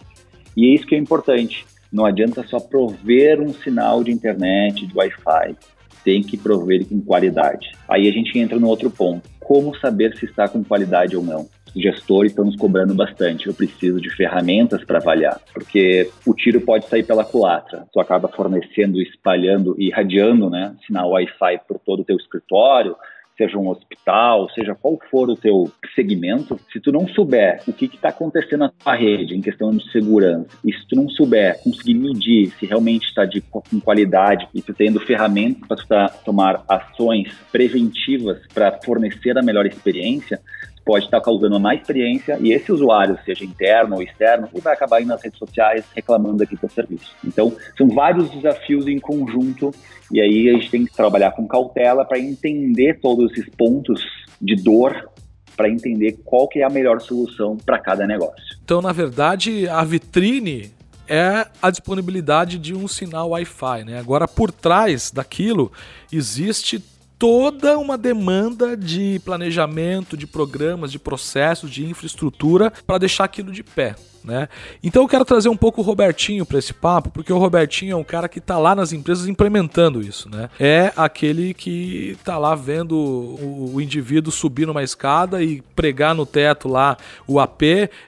E 0.56 0.66
é 0.66 0.76
isso 0.76 0.86
que 0.86 0.96
é 0.96 0.98
importante. 0.98 1.66
Não 1.92 2.06
adianta 2.06 2.44
só 2.48 2.60
prover 2.60 3.40
um 3.40 3.54
sinal 3.54 4.04
de 4.04 4.12
internet, 4.12 4.86
de 4.86 4.98
Wi-Fi. 4.98 5.56
Tem 6.04 6.22
que 6.22 6.36
prover 6.36 6.86
com 6.88 7.00
qualidade. 7.00 7.72
Aí 7.88 8.08
a 8.08 8.12
gente 8.12 8.38
entra 8.38 8.60
no 8.60 8.68
outro 8.68 8.90
ponto. 8.90 9.30
Como 9.40 9.76
saber 9.78 10.16
se 10.18 10.26
está 10.26 10.48
com 10.48 10.64
qualidade 10.64 11.16
ou 11.16 11.24
não? 11.24 11.48
Gestores 11.76 12.32
estão 12.32 12.46
nos 12.46 12.56
cobrando 12.56 12.94
bastante. 12.94 13.48
Eu 13.48 13.54
preciso 13.54 14.00
de 14.00 14.10
ferramentas 14.10 14.84
para 14.84 15.00
avaliar, 15.00 15.40
porque 15.54 16.10
o 16.26 16.34
tiro 16.34 16.62
pode 16.62 16.88
sair 16.88 17.04
pela 17.04 17.24
culatra. 17.24 17.86
Tu 17.92 18.00
acaba 18.00 18.28
fornecendo, 18.28 19.02
espalhando 19.02 19.76
e 19.78 19.88
irradiando 19.88 20.50
né, 20.50 20.76
sinal 20.86 21.12
Wi-Fi 21.12 21.62
por 21.68 21.80
todo 21.80 22.02
o 22.02 22.06
teu 22.06 22.18
escritório, 22.18 22.96
seja 23.38 23.58
um 23.58 23.70
hospital, 23.70 24.50
seja 24.52 24.76
qual 24.76 25.00
for 25.10 25.30
o 25.30 25.36
teu 25.36 25.72
segmento, 25.96 26.60
se 26.72 26.80
tu 26.80 26.92
não 26.92 27.08
souber 27.08 27.62
o 27.68 27.74
que 27.74 27.86
está 27.86 28.10
acontecendo 28.10 28.60
na 28.60 28.70
tua 28.70 28.96
rede 28.96 29.36
em 29.36 29.42
questão 29.42 29.72
de 29.72 29.92
segurança, 29.92 30.48
e 30.64 30.74
se 30.74 30.88
tu 30.88 30.96
não 30.96 31.10
souber 31.10 31.62
conseguir 31.64 31.96
medir 31.96 32.52
se 32.60 32.66
realmente 32.66 33.08
está 33.08 33.26
de 33.26 33.42
com 33.42 33.62
qualidade 33.82 34.48
e 34.54 34.62
tu 34.62 34.74
tendo 34.74 35.00
ferramentas 35.00 35.84
para 35.86 36.10
tomar 36.10 36.64
ações 36.68 37.34
preventivas 37.52 38.40
para 38.54 38.72
fornecer 38.84 39.38
a 39.38 39.42
melhor 39.42 39.66
experiência, 39.66 40.40
pode 40.86 41.06
estar 41.06 41.22
causando 41.22 41.60
má 41.60 41.76
experiência 41.76 42.38
e 42.42 42.52
esse 42.52 42.72
usuário, 42.72 43.18
seja 43.26 43.46
interno 43.46 43.96
ou 43.96 44.04
externo, 44.04 44.50
vai 44.62 44.74
acabar 44.74 45.02
indo 45.02 45.10
nas 45.10 45.22
redes 45.22 45.40
sociais 45.40 45.86
reclamando 45.96 46.44
aqui 46.44 46.56
do 46.56 46.70
serviço. 46.70 47.16
Então, 47.24 47.56
são 47.78 47.88
vários 47.88 48.30
desafios 48.30 48.88
em 48.88 49.00
conjunto 49.00 49.72
e 50.12 50.22
aí 50.22 50.50
a 50.50 50.54
gente 50.54 50.70
tem 50.70 50.86
que 50.86 50.94
trabalhar 50.94 51.32
com 51.32 51.48
cautela 51.48 52.06
para 52.06 52.20
entender 52.20 53.00
todos 53.00 53.32
esses 53.32 53.50
pontos 53.56 54.04
de 54.42 54.56
dor 54.56 55.10
para 55.56 55.70
entender 55.70 56.20
qual 56.24 56.48
que 56.48 56.60
é 56.60 56.64
a 56.64 56.70
melhor 56.70 57.00
solução 57.00 57.56
para 57.58 57.80
cada 57.80 58.08
negócio. 58.08 58.58
Então, 58.64 58.82
na 58.82 58.92
verdade, 58.92 59.68
a 59.70 59.84
vitrine 59.84 60.72
é 61.08 61.48
a 61.62 61.70
disponibilidade 61.70 62.58
de 62.58 62.74
um 62.74 62.88
sinal 62.88 63.30
Wi-Fi. 63.30 63.84
Né? 63.86 64.00
Agora, 64.00 64.28
por 64.28 64.52
trás 64.52 65.12
daquilo, 65.12 65.72
existe 66.12 66.84
toda 67.18 67.78
uma 67.78 67.98
demanda 67.98 68.76
de 68.76 69.22
planejamento, 69.24 70.18
de 70.18 70.28
programas, 70.28 70.92
de 70.92 71.00
processos, 71.00 71.72
de 71.72 71.86
infraestrutura 71.86 72.72
para 72.86 72.98
deixar 72.98 73.24
aquilo 73.24 73.52
de 73.52 73.64
pé. 73.64 73.96
Né? 74.24 74.48
Então 74.82 75.02
eu 75.02 75.08
quero 75.08 75.26
trazer 75.26 75.50
um 75.50 75.58
pouco 75.58 75.82
o 75.82 75.84
Robertinho 75.84 76.46
para 76.46 76.58
esse 76.58 76.74
papo, 76.74 77.10
porque 77.10 77.34
o 77.34 77.38
Robertinho 77.38 77.94
é 77.94 77.96
um 77.96 78.04
cara 78.04 78.30
que 78.30 78.40
está 78.40 78.58
lá 78.58 78.74
nas 78.74 78.94
empresas 78.94 79.28
implementando 79.28 80.02
isso. 80.02 80.30
Né? 80.30 80.50
É 80.60 80.94
aquele 80.96 81.54
que 81.54 82.16
está 82.18 82.38
lá 82.38 82.56
vendo 82.56 82.96
o, 82.96 83.82
indivíduo 83.82 84.32
subir 84.32 84.66
numa 84.66 84.84
escada 84.84 85.44
e 85.44 85.62
pregar 85.76 86.16
no 86.16 86.26
teto 86.26 86.70
lá 86.70 86.96
o 87.28 87.40
AP, 87.40 87.64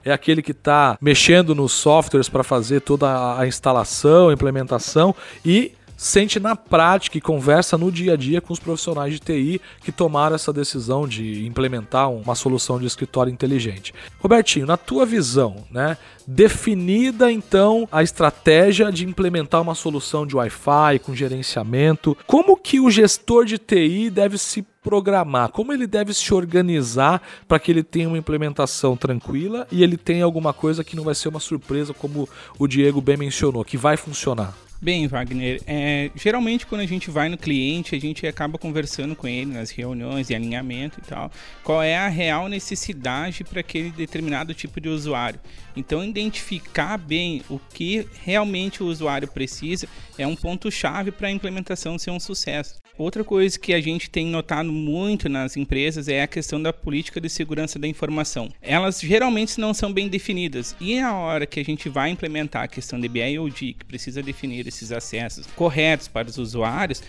é 0.05 0.11
aquele 0.11 0.41
que 0.41 0.51
está 0.51 0.97
mexendo 1.01 1.53
nos 1.53 1.73
softwares 1.73 2.29
para 2.29 2.43
fazer 2.43 2.79
toda 2.79 3.37
a 3.37 3.45
instalação, 3.45 4.31
implementação 4.31 5.13
e 5.43 5.73
sente 5.95 6.39
na 6.39 6.55
prática 6.55 7.17
e 7.17 7.21
conversa 7.21 7.77
no 7.77 7.91
dia 7.91 8.13
a 8.13 8.15
dia 8.15 8.41
com 8.41 8.53
os 8.53 8.59
profissionais 8.59 9.13
de 9.13 9.19
TI 9.19 9.61
que 9.81 9.91
tomaram 9.91 10.35
essa 10.35 10.51
decisão 10.51 11.07
de 11.07 11.45
implementar 11.45 12.11
uma 12.11 12.35
solução 12.35 12.79
de 12.79 12.85
escritório 12.85 13.31
inteligente. 13.31 13.93
Robertinho, 14.19 14.65
na 14.65 14.77
tua 14.77 15.05
visão, 15.05 15.63
né, 15.71 15.97
definida 16.27 17.31
então 17.31 17.87
a 17.91 18.01
estratégia 18.01 18.91
de 18.91 19.05
implementar 19.05 19.61
uma 19.61 19.75
solução 19.75 20.25
de 20.25 20.35
Wi-Fi 20.35 20.99
com 20.99 21.15
gerenciamento, 21.15 22.17
como 22.25 22.57
que 22.57 22.79
o 22.79 22.89
gestor 22.89 23.45
de 23.45 23.57
TI 23.57 24.09
deve 24.09 24.37
se 24.37 24.65
programar, 24.83 25.49
como 25.49 25.73
ele 25.73 25.87
deve 25.87 26.13
se 26.13 26.31
organizar 26.31 27.19
para 27.47 27.57
que 27.57 27.71
ele 27.71 27.81
tenha 27.81 28.07
uma 28.07 28.19
implementação 28.19 28.95
tranquila 28.95 29.67
e 29.71 29.81
ele 29.81 29.97
tenha 29.97 30.23
alguma 30.23 30.53
coisa 30.53 30.83
que 30.83 30.95
não 30.95 31.03
vai 31.03 31.15
ser 31.15 31.29
uma 31.29 31.39
surpresa, 31.39 31.91
como 31.91 32.29
o 32.59 32.67
Diego 32.67 33.01
bem 33.01 33.17
mencionou, 33.17 33.65
que 33.65 33.77
vai 33.77 33.97
funcionar. 33.97 34.64
Bem, 34.85 35.07
Wagner, 35.07 35.63
é, 35.65 36.11
geralmente 36.13 36.67
quando 36.67 36.81
a 36.81 36.85
gente 36.85 37.09
vai 37.09 37.27
no 37.27 37.39
cliente, 37.39 37.95
a 37.95 37.99
gente 37.99 38.27
acaba 38.27 38.55
conversando 38.59 39.15
com 39.15 39.27
ele 39.27 39.51
nas 39.51 39.71
reuniões 39.71 40.27
de 40.27 40.35
alinhamento 40.35 40.99
e 40.99 41.01
tal, 41.01 41.31
qual 41.63 41.81
é 41.81 41.97
a 41.97 42.07
real 42.07 42.47
necessidade 42.47 43.43
para 43.43 43.61
aquele 43.61 43.89
determinado 43.89 44.53
tipo 44.53 44.79
de 44.79 44.87
usuário. 44.87 45.39
Então, 45.75 46.03
identificar 46.03 46.97
bem 46.97 47.41
o 47.49 47.59
que 47.59 48.07
realmente 48.23 48.81
o 48.81 48.87
usuário 48.87 49.27
precisa 49.27 49.87
é 50.17 50.25
um 50.25 50.35
ponto-chave 50.35 51.11
para 51.11 51.27
a 51.27 51.31
implementação 51.31 51.97
ser 51.97 52.11
um 52.11 52.19
sucesso. 52.19 52.75
Outra 52.97 53.25
coisa 53.25 53.59
que 53.59 53.73
a 53.73 53.81
gente 53.81 54.09
tem 54.09 54.25
notado 54.25 54.71
muito 54.71 55.27
nas 55.27 55.57
empresas 55.57 56.07
é 56.07 56.21
a 56.21 56.27
questão 56.27 56.61
da 56.61 56.71
política 56.71 57.19
de 57.19 57.29
segurança 57.29 57.77
da 57.77 57.89
informação. 57.89 58.49
Elas 58.61 59.01
geralmente 59.01 59.59
não 59.59 59.73
são 59.73 59.91
bem 59.91 60.07
definidas 60.07 60.73
e 60.79 60.97
a 60.99 61.13
hora 61.13 61.45
que 61.45 61.59
a 61.59 61.65
gente 61.65 61.89
vai 61.89 62.09
implementar 62.09 62.63
a 62.63 62.67
questão 62.69 62.97
de 62.97 63.09
BIOD, 63.09 63.73
que 63.73 63.85
precisa 63.85 64.23
definir 64.23 64.65
esses 64.65 64.93
acessos 64.93 65.45
corretos 65.47 66.07
para 66.07 66.29
os 66.29 66.37
usuários, 66.37 67.03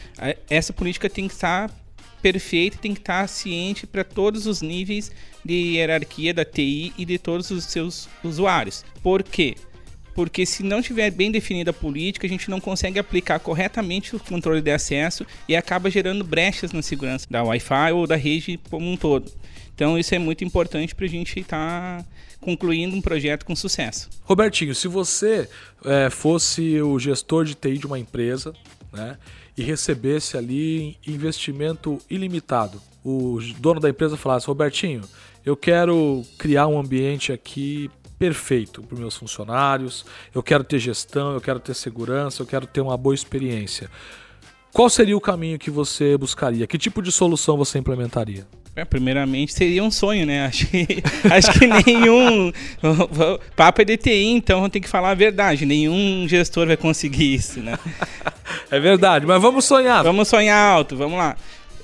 essa 0.51 0.73
política 0.73 1.09
tem 1.09 1.29
que 1.29 1.35
estar 1.35 1.71
perfeita, 2.33 2.77
tem 2.77 2.93
que 2.93 2.99
estar 2.99 3.29
ciente 3.29 3.87
para 3.87 4.03
todos 4.03 4.47
os 4.47 4.61
níveis 4.61 5.13
de 5.45 5.55
hierarquia 5.55 6.35
da 6.35 6.45
TI 6.45 6.93
e 6.99 7.05
de 7.05 7.19
todos 7.19 7.53
os 7.53 7.63
seus 7.65 8.09
usuários. 8.25 8.85
Por 9.01 9.23
quê? 9.23 9.55
porque 10.13 10.47
se 10.47 10.63
não 10.63 10.81
tiver 10.81 11.11
bem 11.11 11.31
definida 11.31 11.73
a 11.73 11.75
política, 11.75 12.27
a 12.27 12.31
gente 12.31 12.51
não 12.51 12.59
consegue 12.59 12.99
aplicar 12.99 13.39
corretamente 13.39 14.17
o 14.17 14.19
controle 14.19 14.63
de 14.63 14.71
acesso 14.71 15.27
e 15.47 15.55
acaba 15.55 15.91
gerando 15.91 16.25
brechas 16.25 16.73
na 16.73 16.81
segurança 16.81 17.27
da 17.29 17.43
Wi-Fi 17.43 17.93
ou 17.93 18.07
da 18.07 18.17
rede 18.17 18.59
como 18.71 18.91
um 18.91 18.97
todo. 18.97 19.31
Então 19.75 19.99
isso 19.99 20.15
é 20.15 20.19
muito 20.19 20.43
importante 20.43 20.95
para 20.95 21.05
a 21.05 21.09
gente 21.09 21.39
estar 21.39 22.03
tá 22.03 22.05
concluindo 22.41 22.97
um 22.97 23.03
projeto 23.03 23.45
com 23.45 23.55
sucesso. 23.55 24.09
Robertinho, 24.25 24.75
se 24.75 24.89
você 24.89 25.51
é, 25.85 26.09
fosse 26.09 26.81
o 26.81 26.99
gestor 26.99 27.45
de 27.45 27.55
TI 27.55 27.77
de 27.77 27.87
uma 27.87 27.99
empresa, 27.99 28.55
né, 28.95 29.19
e 29.57 29.63
recebesse 29.63 30.37
ali 30.37 30.99
investimento 31.07 31.99
ilimitado, 32.11 32.81
o 33.05 33.39
dono 33.59 33.81
da 33.81 33.89
empresa 33.89 34.17
falasse, 34.17 34.47
Robertinho, 34.47 35.03
eu 35.45 35.57
quero 35.57 36.25
criar 36.37 36.67
um 36.67 36.79
ambiente 36.79 37.33
aqui 37.33 37.89
perfeito 38.19 38.83
para 38.83 38.95
os 38.95 39.01
meus 39.01 39.17
funcionários, 39.17 40.05
eu 40.35 40.43
quero 40.43 40.65
ter 40.65 40.79
gestão, 40.79 41.33
eu 41.35 41.41
quero 41.41 41.61
ter 41.61 41.75
segurança, 41.75 42.43
eu 42.43 42.47
quero 42.47 42.67
ter 42.67 42.81
uma 42.81 42.97
boa 42.97 43.15
experiência. 43.15 43.91
Qual 44.73 44.91
seria 44.91 45.17
o 45.17 45.21
caminho 45.21 45.59
que 45.59 45.71
você 45.71 46.17
buscaria? 46.17 46.67
Que 46.67 46.77
tipo 46.77 47.01
de 47.01 47.13
solução 47.13 47.57
você 47.57 47.79
implementaria? 47.79 48.47
É, 48.77 48.85
primeiramente 48.85 49.55
seria 49.55 49.83
um 49.83 49.91
sonho, 49.91 50.27
né? 50.27 50.45
Acho 50.45 50.67
que, 50.67 50.87
acho 51.33 51.59
que 51.59 51.67
nenhum. 51.67 52.53
Papo 53.57 53.81
é 53.81 53.85
DTI, 53.87 54.27
então 54.27 54.69
ter 54.69 54.81
que 54.81 54.89
falar 54.89 55.13
a 55.13 55.15
verdade. 55.15 55.65
Nenhum 55.65 56.29
gestor 56.29 56.67
vai 56.67 56.77
conseguir 56.77 57.35
isso, 57.35 57.61
né? 57.61 57.79
é 58.71 58.79
verdade, 58.79 59.25
mas 59.25 59.41
vamos 59.41 59.65
sonhar. 59.65 60.05
Vamos 60.05 60.29
sonhar 60.29 60.59
alto, 60.59 60.95
vamos 60.95 61.19
lá. 61.19 61.37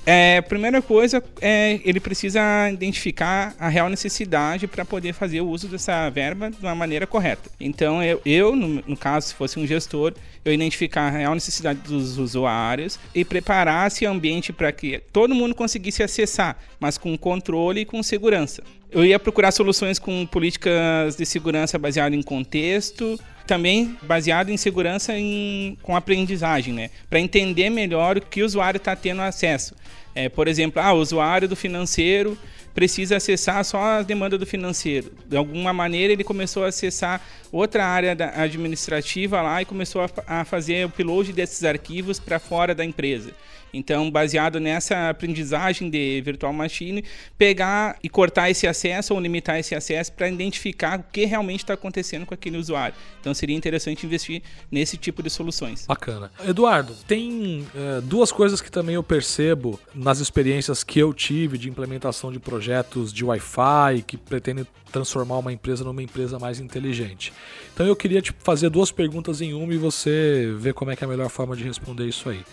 É, 0.05 0.41
primeira 0.41 0.81
coisa, 0.81 1.23
é, 1.39 1.79
ele 1.85 1.99
precisa 1.99 2.69
identificar 2.69 3.55
a 3.57 3.69
real 3.69 3.89
necessidade 3.89 4.67
para 4.67 4.83
poder 4.83 5.13
fazer 5.13 5.39
o 5.39 5.47
uso 5.47 5.67
dessa 5.67 6.09
verba 6.09 6.51
de 6.51 6.57
uma 6.61 6.75
maneira 6.75 7.07
correta. 7.07 7.49
Então, 7.57 8.03
eu, 8.03 8.21
eu 8.25 8.55
no, 8.55 8.83
no, 8.85 8.97
caso, 8.97 9.27
se 9.27 9.33
fosse 9.33 9.57
um 9.57 9.65
gestor, 9.65 10.13
eu 10.43 10.53
identificar 10.53 11.07
a 11.07 11.09
real 11.09 11.33
necessidade 11.33 11.79
dos 11.79 12.17
usuários 12.17 12.99
e 13.15 13.23
preparar 13.23 13.87
esse 13.87 14.05
ambiente 14.05 14.51
para 14.51 14.71
que 14.73 15.01
todo 15.13 15.33
mundo 15.33 15.55
conseguisse 15.55 16.03
acessar, 16.03 16.57
mas 16.79 16.97
com 16.97 17.17
controle 17.17 17.81
e 17.81 17.85
com 17.85 18.03
segurança. 18.03 18.61
Eu 18.93 19.03
ia 19.03 19.17
procurar 19.17 19.51
soluções 19.51 19.97
com 19.97 20.23
políticas 20.23 21.15
de 21.15 21.25
segurança 21.25 21.79
baseadas 21.79 22.17
em 22.17 22.21
contexto, 22.21 23.19
também 23.47 23.97
baseado 24.03 24.49
em 24.49 24.57
segurança 24.57 25.17
em, 25.17 25.75
com 25.81 25.95
aprendizagem, 25.95 26.75
né? 26.75 26.91
Para 27.09 27.19
entender 27.19 27.71
melhor 27.71 28.17
o 28.17 28.21
que 28.21 28.43
o 28.43 28.45
usuário 28.45 28.77
está 28.77 28.95
tendo 28.95 29.23
acesso. 29.23 29.73
É, 30.13 30.29
por 30.29 30.47
exemplo, 30.47 30.79
ah, 30.79 30.93
o 30.93 30.99
usuário 30.99 31.47
do 31.47 31.55
financeiro 31.55 32.37
precisa 32.75 33.17
acessar 33.17 33.65
só 33.65 33.81
a 33.81 34.01
demanda 34.03 34.37
do 34.37 34.45
financeiro. 34.45 35.11
De 35.25 35.35
alguma 35.35 35.73
maneira, 35.73 36.13
ele 36.13 36.23
começou 36.23 36.63
a 36.63 36.67
acessar 36.67 37.19
outra 37.51 37.87
área 37.87 38.15
administrativa 38.35 39.41
lá 39.41 39.59
e 39.59 39.65
começou 39.65 40.03
a, 40.03 40.09
a 40.41 40.45
fazer 40.45 40.85
o 40.85 40.89
upload 40.89 41.33
desses 41.33 41.63
arquivos 41.63 42.19
para 42.19 42.37
fora 42.37 42.75
da 42.75 42.85
empresa. 42.85 43.31
Então, 43.73 44.09
baseado 44.11 44.59
nessa 44.59 45.09
aprendizagem 45.09 45.89
de 45.89 46.21
virtual 46.21 46.53
machine, 46.53 47.03
pegar 47.37 47.97
e 48.03 48.09
cortar 48.09 48.49
esse 48.49 48.67
acesso 48.67 49.13
ou 49.13 49.19
limitar 49.19 49.57
esse 49.57 49.73
acesso 49.73 50.11
para 50.13 50.29
identificar 50.29 50.99
o 50.99 51.03
que 51.11 51.25
realmente 51.25 51.63
está 51.63 51.73
acontecendo 51.73 52.25
com 52.25 52.33
aquele 52.33 52.57
usuário. 52.57 52.95
Então, 53.19 53.33
seria 53.33 53.55
interessante 53.55 54.05
investir 54.05 54.43
nesse 54.71 54.97
tipo 54.97 55.23
de 55.23 55.29
soluções. 55.29 55.85
Bacana. 55.87 56.31
Eduardo, 56.47 56.93
tem 57.07 57.65
é, 57.75 58.01
duas 58.01 58.31
coisas 58.31 58.61
que 58.61 58.71
também 58.71 58.95
eu 58.95 59.03
percebo 59.03 59.79
nas 59.93 60.19
experiências 60.19 60.83
que 60.83 60.99
eu 60.99 61.13
tive 61.13 61.57
de 61.57 61.69
implementação 61.69 62.31
de 62.31 62.39
projetos 62.39 63.11
de 63.11 63.25
Wi-Fi 63.25 64.03
que 64.05 64.17
pretendem 64.17 64.65
transformar 64.93 65.39
uma 65.39 65.51
empresa 65.51 65.83
numa 65.83 66.03
empresa 66.03 66.37
mais 66.37 66.59
inteligente. 66.59 67.33
Então 67.73 67.85
eu 67.85 67.95
queria 67.95 68.21
te 68.21 68.31
fazer 68.37 68.69
duas 68.69 68.91
perguntas 68.91 69.41
em 69.41 69.53
uma 69.53 69.73
e 69.73 69.77
você 69.77 70.53
ver 70.59 70.75
como 70.75 70.91
é 70.91 70.95
que 70.95 71.03
é 71.03 71.07
a 71.07 71.09
melhor 71.09 71.29
forma 71.29 71.55
de 71.55 71.63
responder 71.63 72.07
isso 72.07 72.29
aí. 72.29 72.43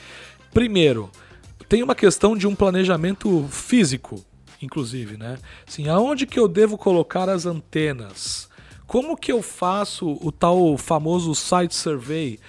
Primeiro, 0.52 1.10
tem 1.68 1.82
uma 1.82 1.94
questão 1.94 2.36
de 2.36 2.46
um 2.46 2.54
planejamento 2.54 3.46
físico, 3.50 4.24
inclusive, 4.60 5.16
né? 5.16 5.38
Assim, 5.66 5.88
aonde 5.88 6.26
que 6.26 6.38
eu 6.38 6.48
devo 6.48 6.76
colocar 6.76 7.28
as 7.28 7.46
antenas? 7.46 8.48
Como 8.86 9.16
que 9.16 9.30
eu 9.30 9.40
faço 9.40 10.18
o 10.20 10.32
tal 10.32 10.76
famoso 10.76 11.32
site 11.32 11.74
survey 11.74 12.40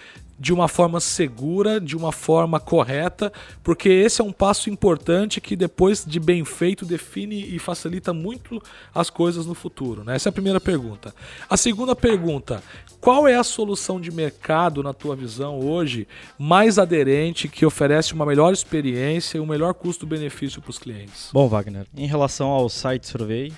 de 0.41 0.51
uma 0.51 0.67
forma 0.67 0.99
segura, 0.99 1.79
de 1.79 1.95
uma 1.95 2.11
forma 2.11 2.59
correta, 2.59 3.31
porque 3.61 3.87
esse 3.87 4.21
é 4.21 4.23
um 4.23 4.31
passo 4.31 4.71
importante 4.71 5.39
que 5.39 5.55
depois 5.55 6.03
de 6.03 6.19
bem 6.19 6.43
feito 6.43 6.83
define 6.83 7.45
e 7.55 7.59
facilita 7.59 8.11
muito 8.11 8.59
as 8.91 9.11
coisas 9.11 9.45
no 9.45 9.53
futuro. 9.53 10.03
Né? 10.03 10.15
Essa 10.15 10.29
é 10.29 10.31
a 10.31 10.33
primeira 10.33 10.59
pergunta. 10.59 11.13
A 11.47 11.55
segunda 11.55 11.95
pergunta: 11.95 12.63
qual 12.99 13.27
é 13.27 13.35
a 13.35 13.43
solução 13.43 14.01
de 14.01 14.09
mercado, 14.09 14.81
na 14.81 14.93
tua 14.93 15.15
visão, 15.15 15.59
hoje, 15.59 16.07
mais 16.39 16.79
aderente, 16.79 17.47
que 17.47 17.63
oferece 17.63 18.15
uma 18.15 18.25
melhor 18.25 18.51
experiência 18.51 19.37
e 19.37 19.41
um 19.41 19.45
melhor 19.45 19.75
custo-benefício 19.75 20.59
para 20.59 20.71
os 20.71 20.79
clientes? 20.79 21.29
Bom, 21.31 21.47
Wagner, 21.47 21.85
em 21.95 22.07
relação 22.07 22.49
ao 22.49 22.67
site 22.67 23.05
survey, 23.05 23.53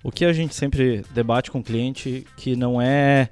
o 0.00 0.12
que 0.12 0.24
a 0.24 0.32
gente 0.32 0.54
sempre 0.54 1.04
debate 1.10 1.50
com 1.50 1.58
o 1.58 1.64
cliente 1.64 2.24
que 2.36 2.54
não 2.54 2.80
é 2.80 3.30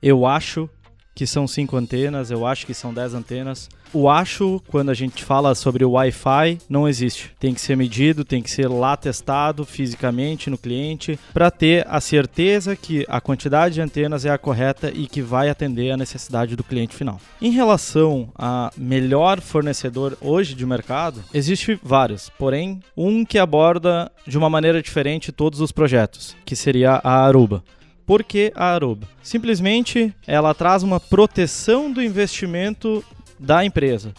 eu 0.00 0.24
acho 0.24 0.70
que 1.14 1.26
são 1.26 1.46
cinco 1.46 1.76
antenas, 1.76 2.30
eu 2.30 2.46
acho 2.46 2.66
que 2.66 2.74
são 2.74 2.94
10 2.94 3.14
antenas. 3.14 3.68
O 3.92 4.08
acho, 4.08 4.62
quando 4.68 4.90
a 4.90 4.94
gente 4.94 5.24
fala 5.24 5.54
sobre 5.54 5.84
o 5.84 5.90
Wi-Fi, 5.90 6.58
não 6.68 6.88
existe. 6.88 7.32
Tem 7.40 7.52
que 7.52 7.60
ser 7.60 7.76
medido, 7.76 8.24
tem 8.24 8.40
que 8.40 8.50
ser 8.50 8.68
lá 8.68 8.96
testado 8.96 9.64
fisicamente 9.64 10.48
no 10.48 10.56
cliente 10.56 11.18
para 11.34 11.50
ter 11.50 11.84
a 11.88 12.00
certeza 12.00 12.76
que 12.76 13.04
a 13.08 13.20
quantidade 13.20 13.74
de 13.74 13.80
antenas 13.80 14.24
é 14.24 14.30
a 14.30 14.38
correta 14.38 14.92
e 14.94 15.08
que 15.08 15.20
vai 15.20 15.48
atender 15.48 15.90
a 15.90 15.96
necessidade 15.96 16.54
do 16.54 16.62
cliente 16.62 16.94
final. 16.94 17.20
Em 17.42 17.50
relação 17.50 18.30
a 18.36 18.70
melhor 18.76 19.40
fornecedor 19.40 20.16
hoje 20.20 20.54
de 20.54 20.64
mercado, 20.64 21.24
existe 21.34 21.78
vários, 21.82 22.30
porém 22.38 22.80
um 22.96 23.24
que 23.24 23.38
aborda 23.38 24.10
de 24.24 24.38
uma 24.38 24.48
maneira 24.48 24.80
diferente 24.80 25.32
todos 25.32 25.60
os 25.60 25.72
projetos, 25.72 26.36
que 26.44 26.54
seria 26.54 27.00
a 27.02 27.26
Aruba. 27.26 27.64
Por 28.10 28.24
que 28.24 28.52
a 28.56 28.74
Aruba? 28.74 29.06
Simplesmente 29.22 30.12
ela 30.26 30.52
traz 30.52 30.82
uma 30.82 30.98
proteção 30.98 31.92
do 31.92 32.02
investimento 32.02 33.04
da 33.38 33.64
empresa. 33.64 34.12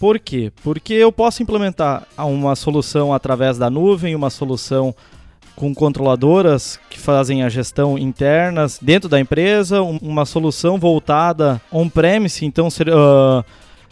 Por 0.00 0.18
quê? 0.18 0.52
Porque 0.64 0.94
eu 0.94 1.12
posso 1.12 1.40
implementar 1.40 2.08
uma 2.18 2.56
solução 2.56 3.14
através 3.14 3.56
da 3.56 3.70
nuvem, 3.70 4.16
uma 4.16 4.30
solução 4.30 4.92
com 5.54 5.72
controladoras 5.72 6.80
que 6.90 6.98
fazem 6.98 7.44
a 7.44 7.48
gestão 7.48 7.96
internas 7.96 8.80
dentro 8.82 9.08
da 9.08 9.20
empresa, 9.20 9.80
uma 9.80 10.24
solução 10.24 10.76
voltada 10.76 11.62
on-premise, 11.70 12.44
então 12.44 12.68
ser, 12.68 12.88
uh, 12.88 13.44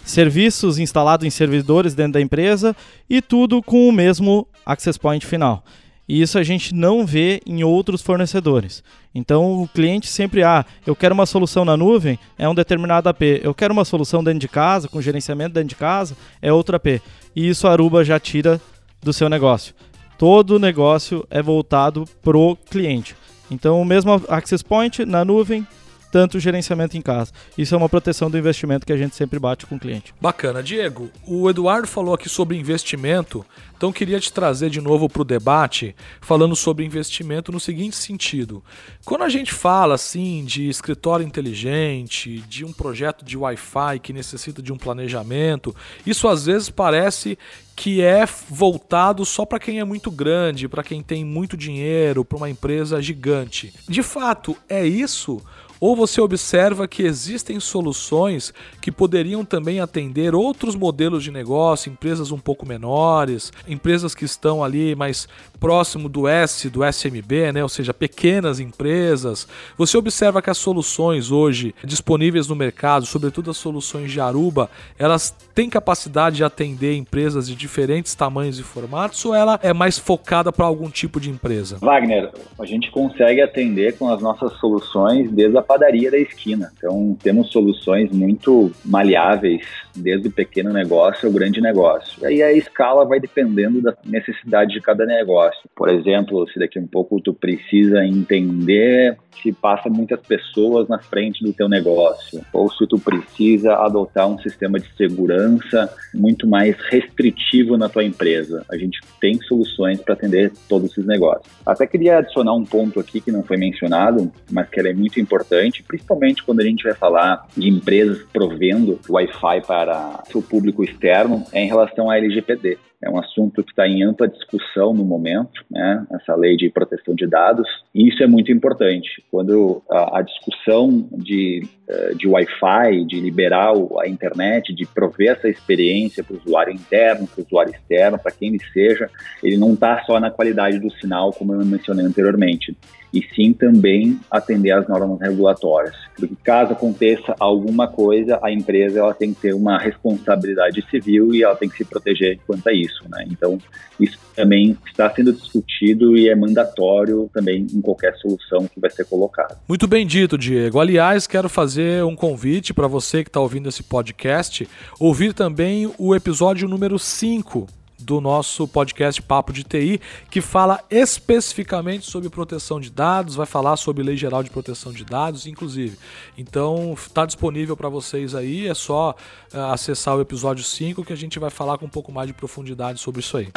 serviços 0.04 0.80
instalados 0.80 1.24
em 1.24 1.30
servidores 1.30 1.94
dentro 1.94 2.14
da 2.14 2.20
empresa 2.20 2.74
e 3.08 3.22
tudo 3.22 3.62
com 3.62 3.88
o 3.88 3.92
mesmo 3.92 4.48
access 4.66 4.98
point 4.98 5.24
final. 5.24 5.62
E 6.08 6.22
isso 6.22 6.38
a 6.38 6.42
gente 6.42 6.74
não 6.74 7.04
vê 7.04 7.40
em 7.46 7.62
outros 7.62 8.00
fornecedores. 8.00 8.82
Então 9.14 9.62
o 9.62 9.68
cliente 9.68 10.06
sempre, 10.08 10.42
ah, 10.42 10.64
eu 10.86 10.96
quero 10.96 11.14
uma 11.14 11.26
solução 11.26 11.64
na 11.64 11.76
nuvem, 11.76 12.18
é 12.38 12.48
um 12.48 12.54
determinado 12.54 13.08
AP. 13.08 13.22
Eu 13.42 13.52
quero 13.52 13.72
uma 13.74 13.84
solução 13.84 14.24
dentro 14.24 14.40
de 14.40 14.48
casa, 14.48 14.88
com 14.88 15.02
gerenciamento 15.02 15.54
dentro 15.54 15.68
de 15.68 15.76
casa, 15.76 16.16
é 16.40 16.52
outro 16.52 16.76
AP. 16.76 17.02
E 17.36 17.48
isso 17.48 17.68
a 17.68 17.72
Aruba 17.72 18.04
já 18.04 18.18
tira 18.18 18.60
do 19.02 19.12
seu 19.12 19.28
negócio. 19.28 19.74
Todo 20.16 20.58
negócio 20.58 21.26
é 21.30 21.42
voltado 21.42 22.04
pro 22.22 22.56
cliente. 22.70 23.14
Então 23.50 23.80
o 23.80 23.84
mesmo 23.84 24.20
Access 24.28 24.64
Point 24.64 25.04
na 25.04 25.24
nuvem, 25.24 25.66
tanto 26.10 26.36
o 26.36 26.40
gerenciamento 26.40 26.96
em 26.96 27.02
casa. 27.02 27.32
Isso 27.56 27.74
é 27.74 27.78
uma 27.78 27.88
proteção 27.88 28.30
do 28.30 28.38
investimento 28.38 28.86
que 28.86 28.92
a 28.92 28.96
gente 28.96 29.14
sempre 29.14 29.38
bate 29.38 29.66
com 29.66 29.76
o 29.76 29.80
cliente. 29.80 30.14
Bacana. 30.20 30.62
Diego, 30.62 31.10
o 31.26 31.48
Eduardo 31.48 31.86
falou 31.86 32.14
aqui 32.14 32.28
sobre 32.28 32.56
investimento, 32.56 33.44
então 33.76 33.92
queria 33.92 34.18
te 34.18 34.32
trazer 34.32 34.70
de 34.70 34.80
novo 34.80 35.08
para 35.08 35.22
o 35.22 35.24
debate, 35.24 35.94
falando 36.20 36.56
sobre 36.56 36.84
investimento 36.84 37.52
no 37.52 37.60
seguinte 37.60 37.96
sentido. 37.96 38.62
Quando 39.04 39.22
a 39.22 39.28
gente 39.28 39.52
fala 39.52 39.94
assim 39.94 40.44
de 40.44 40.68
escritório 40.68 41.24
inteligente, 41.24 42.40
de 42.48 42.64
um 42.64 42.72
projeto 42.72 43.24
de 43.24 43.36
Wi-Fi 43.36 44.00
que 44.00 44.12
necessita 44.12 44.60
de 44.60 44.72
um 44.72 44.76
planejamento, 44.76 45.74
isso 46.04 46.26
às 46.28 46.46
vezes 46.46 46.70
parece 46.70 47.38
que 47.76 48.02
é 48.02 48.26
voltado 48.50 49.24
só 49.24 49.46
para 49.46 49.60
quem 49.60 49.78
é 49.78 49.84
muito 49.84 50.10
grande, 50.10 50.68
para 50.68 50.82
quem 50.82 51.00
tem 51.00 51.24
muito 51.24 51.56
dinheiro, 51.56 52.24
para 52.24 52.36
uma 52.36 52.50
empresa 52.50 53.00
gigante. 53.00 53.72
De 53.88 54.02
fato, 54.02 54.56
é 54.68 54.84
isso? 54.84 55.40
Ou 55.80 55.94
você 55.94 56.20
observa 56.20 56.88
que 56.88 57.02
existem 57.02 57.60
soluções 57.60 58.52
que 58.80 58.90
poderiam 58.90 59.44
também 59.44 59.80
atender 59.80 60.34
outros 60.34 60.74
modelos 60.74 61.22
de 61.22 61.30
negócio, 61.30 61.90
empresas 61.90 62.32
um 62.32 62.38
pouco 62.38 62.66
menores, 62.66 63.52
empresas 63.66 64.14
que 64.14 64.24
estão 64.24 64.62
ali 64.64 64.94
mais 64.94 65.28
próximo 65.60 66.08
do 66.08 66.26
S, 66.26 66.68
do 66.68 66.84
SMB, 66.84 67.52
né? 67.52 67.62
ou 67.62 67.68
seja, 67.68 67.92
pequenas 67.92 68.60
empresas. 68.60 69.46
Você 69.76 69.96
observa 69.96 70.40
que 70.42 70.50
as 70.50 70.58
soluções 70.58 71.30
hoje 71.30 71.74
disponíveis 71.84 72.48
no 72.48 72.54
mercado, 72.54 73.06
sobretudo 73.06 73.50
as 73.50 73.56
soluções 73.56 74.10
de 74.10 74.20
Aruba, 74.20 74.70
elas 74.98 75.34
têm 75.54 75.68
capacidade 75.68 76.36
de 76.36 76.44
atender 76.44 76.96
empresas 76.96 77.46
de 77.46 77.54
diferentes 77.54 78.14
tamanhos 78.14 78.58
e 78.58 78.62
formatos 78.62 79.24
ou 79.24 79.34
ela 79.34 79.58
é 79.62 79.72
mais 79.72 79.98
focada 79.98 80.52
para 80.52 80.66
algum 80.66 80.88
tipo 80.88 81.20
de 81.20 81.30
empresa? 81.30 81.78
Wagner, 81.80 82.30
a 82.58 82.64
gente 82.64 82.90
consegue 82.90 83.40
atender 83.40 83.96
com 83.96 84.08
as 84.10 84.20
nossas 84.20 84.52
soluções 84.54 85.30
desde 85.30 85.56
a 85.58 85.62
padaria 85.68 86.10
da 86.10 86.18
esquina. 86.18 86.72
Então, 86.76 87.14
temos 87.22 87.52
soluções 87.52 88.10
muito 88.10 88.72
maleáveis, 88.82 89.66
desde 89.94 90.28
o 90.28 90.32
pequeno 90.32 90.72
negócio 90.72 91.28
ao 91.28 91.34
grande 91.34 91.60
negócio. 91.60 92.22
E 92.22 92.26
aí 92.26 92.42
a 92.42 92.52
escala 92.52 93.04
vai 93.04 93.20
dependendo 93.20 93.82
da 93.82 93.94
necessidade 94.06 94.72
de 94.72 94.80
cada 94.80 95.04
negócio. 95.04 95.68
Por 95.76 95.90
exemplo, 95.90 96.48
se 96.50 96.58
daqui 96.58 96.78
um 96.78 96.86
pouco 96.86 97.20
tu 97.20 97.34
precisa 97.34 98.02
entender 98.04 99.18
que 99.42 99.52
passa 99.52 99.88
muitas 99.88 100.20
pessoas 100.20 100.88
na 100.88 100.98
frente 100.98 101.44
do 101.44 101.52
teu 101.52 101.68
negócio, 101.68 102.44
ou 102.52 102.70
se 102.70 102.86
tu 102.86 102.98
precisa 102.98 103.74
adotar 103.74 104.28
um 104.28 104.38
sistema 104.38 104.78
de 104.78 104.88
segurança 104.96 105.92
muito 106.14 106.46
mais 106.46 106.76
restritivo 106.90 107.76
na 107.76 107.88
tua 107.88 108.04
empresa. 108.04 108.64
A 108.70 108.76
gente 108.76 109.00
tem 109.20 109.40
soluções 109.42 110.00
para 110.00 110.14
atender 110.14 110.52
todos 110.68 110.90
esses 110.90 111.06
negócios. 111.06 111.46
Até 111.64 111.86
queria 111.86 112.18
adicionar 112.18 112.54
um 112.54 112.64
ponto 112.64 113.00
aqui 113.00 113.20
que 113.20 113.32
não 113.32 113.42
foi 113.42 113.56
mencionado, 113.56 114.30
mas 114.50 114.68
que 114.68 114.80
é 114.80 114.92
muito 114.92 115.20
importante, 115.20 115.82
principalmente 115.82 116.42
quando 116.42 116.60
a 116.60 116.64
gente 116.64 116.84
vai 116.84 116.94
falar 116.94 117.46
de 117.56 117.68
empresas 117.68 118.22
provendo 118.32 118.98
Wi-Fi 119.08 119.60
para 119.66 120.22
o 120.34 120.42
público 120.42 120.84
externo, 120.84 121.44
é 121.52 121.60
em 121.62 121.66
relação 121.66 122.10
à 122.10 122.16
LGPD. 122.16 122.78
É 123.00 123.08
um 123.08 123.16
assunto 123.16 123.62
que 123.62 123.70
está 123.70 123.86
em 123.86 124.02
ampla 124.02 124.26
discussão 124.26 124.92
no 124.92 125.04
momento, 125.04 125.64
né? 125.70 126.04
essa 126.10 126.34
lei 126.34 126.56
de 126.56 126.68
proteção 126.68 127.14
de 127.14 127.28
dados, 127.28 127.68
e 127.94 128.08
isso 128.08 128.22
é 128.24 128.26
muito 128.26 128.50
importante. 128.50 129.22
Quando 129.30 129.80
a, 129.88 130.18
a 130.18 130.22
discussão 130.22 131.08
de, 131.12 131.62
uh, 131.88 132.16
de 132.16 132.26
Wi-Fi, 132.26 133.04
de 133.04 133.20
liberar 133.20 133.72
a 134.02 134.08
internet, 134.08 134.74
de 134.74 134.84
prover 134.84 135.30
essa 135.30 135.48
experiência 135.48 136.24
para 136.24 136.34
o 136.34 136.40
usuário 136.44 136.74
interno, 136.74 137.28
para 137.28 137.40
o 137.40 137.46
usuário 137.46 137.72
externo, 137.72 138.18
para 138.18 138.32
quem 138.32 138.48
ele 138.48 138.64
seja, 138.72 139.08
ele 139.44 139.56
não 139.56 139.74
está 139.74 140.02
só 140.04 140.18
na 140.18 140.30
qualidade 140.30 140.80
do 140.80 140.90
sinal, 140.90 141.32
como 141.32 141.54
eu 141.54 141.64
mencionei 141.64 142.04
anteriormente 142.04 142.76
e 143.12 143.22
sim 143.34 143.52
também 143.52 144.18
atender 144.30 144.72
às 144.72 144.86
normas 144.88 145.20
regulatórias. 145.20 145.94
Porque 146.16 146.34
caso 146.42 146.72
aconteça 146.72 147.34
alguma 147.38 147.88
coisa, 147.88 148.38
a 148.42 148.52
empresa 148.52 149.00
ela 149.00 149.14
tem 149.14 149.32
que 149.32 149.40
ter 149.40 149.54
uma 149.54 149.78
responsabilidade 149.78 150.84
civil 150.90 151.34
e 151.34 151.42
ela 151.42 151.56
tem 151.56 151.68
que 151.68 151.76
se 151.76 151.84
proteger 151.84 152.38
quanto 152.46 152.68
a 152.68 152.72
isso. 152.72 153.04
Né? 153.08 153.26
Então, 153.30 153.58
isso 153.98 154.18
também 154.34 154.76
está 154.86 155.10
sendo 155.10 155.32
discutido 155.32 156.16
e 156.16 156.28
é 156.28 156.34
mandatório 156.34 157.28
também 157.32 157.66
em 157.72 157.80
qualquer 157.80 158.14
solução 158.16 158.66
que 158.66 158.78
vai 158.78 158.90
ser 158.90 159.04
colocada. 159.04 159.58
Muito 159.68 159.86
bem 159.86 160.06
dito, 160.06 160.36
Diego. 160.36 160.78
Aliás, 160.78 161.26
quero 161.26 161.48
fazer 161.48 162.04
um 162.04 162.14
convite 162.14 162.72
para 162.74 162.86
você 162.86 163.22
que 163.22 163.30
está 163.30 163.40
ouvindo 163.40 163.68
esse 163.68 163.82
podcast, 163.82 164.68
ouvir 165.00 165.32
também 165.32 165.90
o 165.98 166.14
episódio 166.14 166.68
número 166.68 166.98
5 166.98 167.77
do 167.98 168.20
nosso 168.20 168.66
podcast 168.68 169.20
Papo 169.20 169.52
de 169.52 169.64
TI, 169.64 170.00
que 170.30 170.40
fala 170.40 170.82
especificamente 170.90 172.06
sobre 172.10 172.28
proteção 172.28 172.80
de 172.80 172.90
dados, 172.90 173.34
vai 173.34 173.46
falar 173.46 173.76
sobre 173.76 174.02
Lei 174.02 174.16
Geral 174.16 174.42
de 174.42 174.50
Proteção 174.50 174.92
de 174.92 175.04
Dados, 175.04 175.46
inclusive. 175.46 175.98
Então, 176.36 176.94
está 176.94 177.26
disponível 177.26 177.76
para 177.76 177.88
vocês 177.88 178.34
aí, 178.34 178.66
é 178.66 178.74
só 178.74 179.14
uh, 179.52 179.58
acessar 179.72 180.16
o 180.16 180.20
episódio 180.20 180.64
5 180.64 181.04
que 181.04 181.12
a 181.12 181.16
gente 181.16 181.38
vai 181.38 181.50
falar 181.50 181.78
com 181.78 181.86
um 181.86 181.90
pouco 181.90 182.12
mais 182.12 182.28
de 182.28 182.34
profundidade 182.34 183.00
sobre 183.00 183.20
isso 183.20 183.36
aí. 183.36 183.48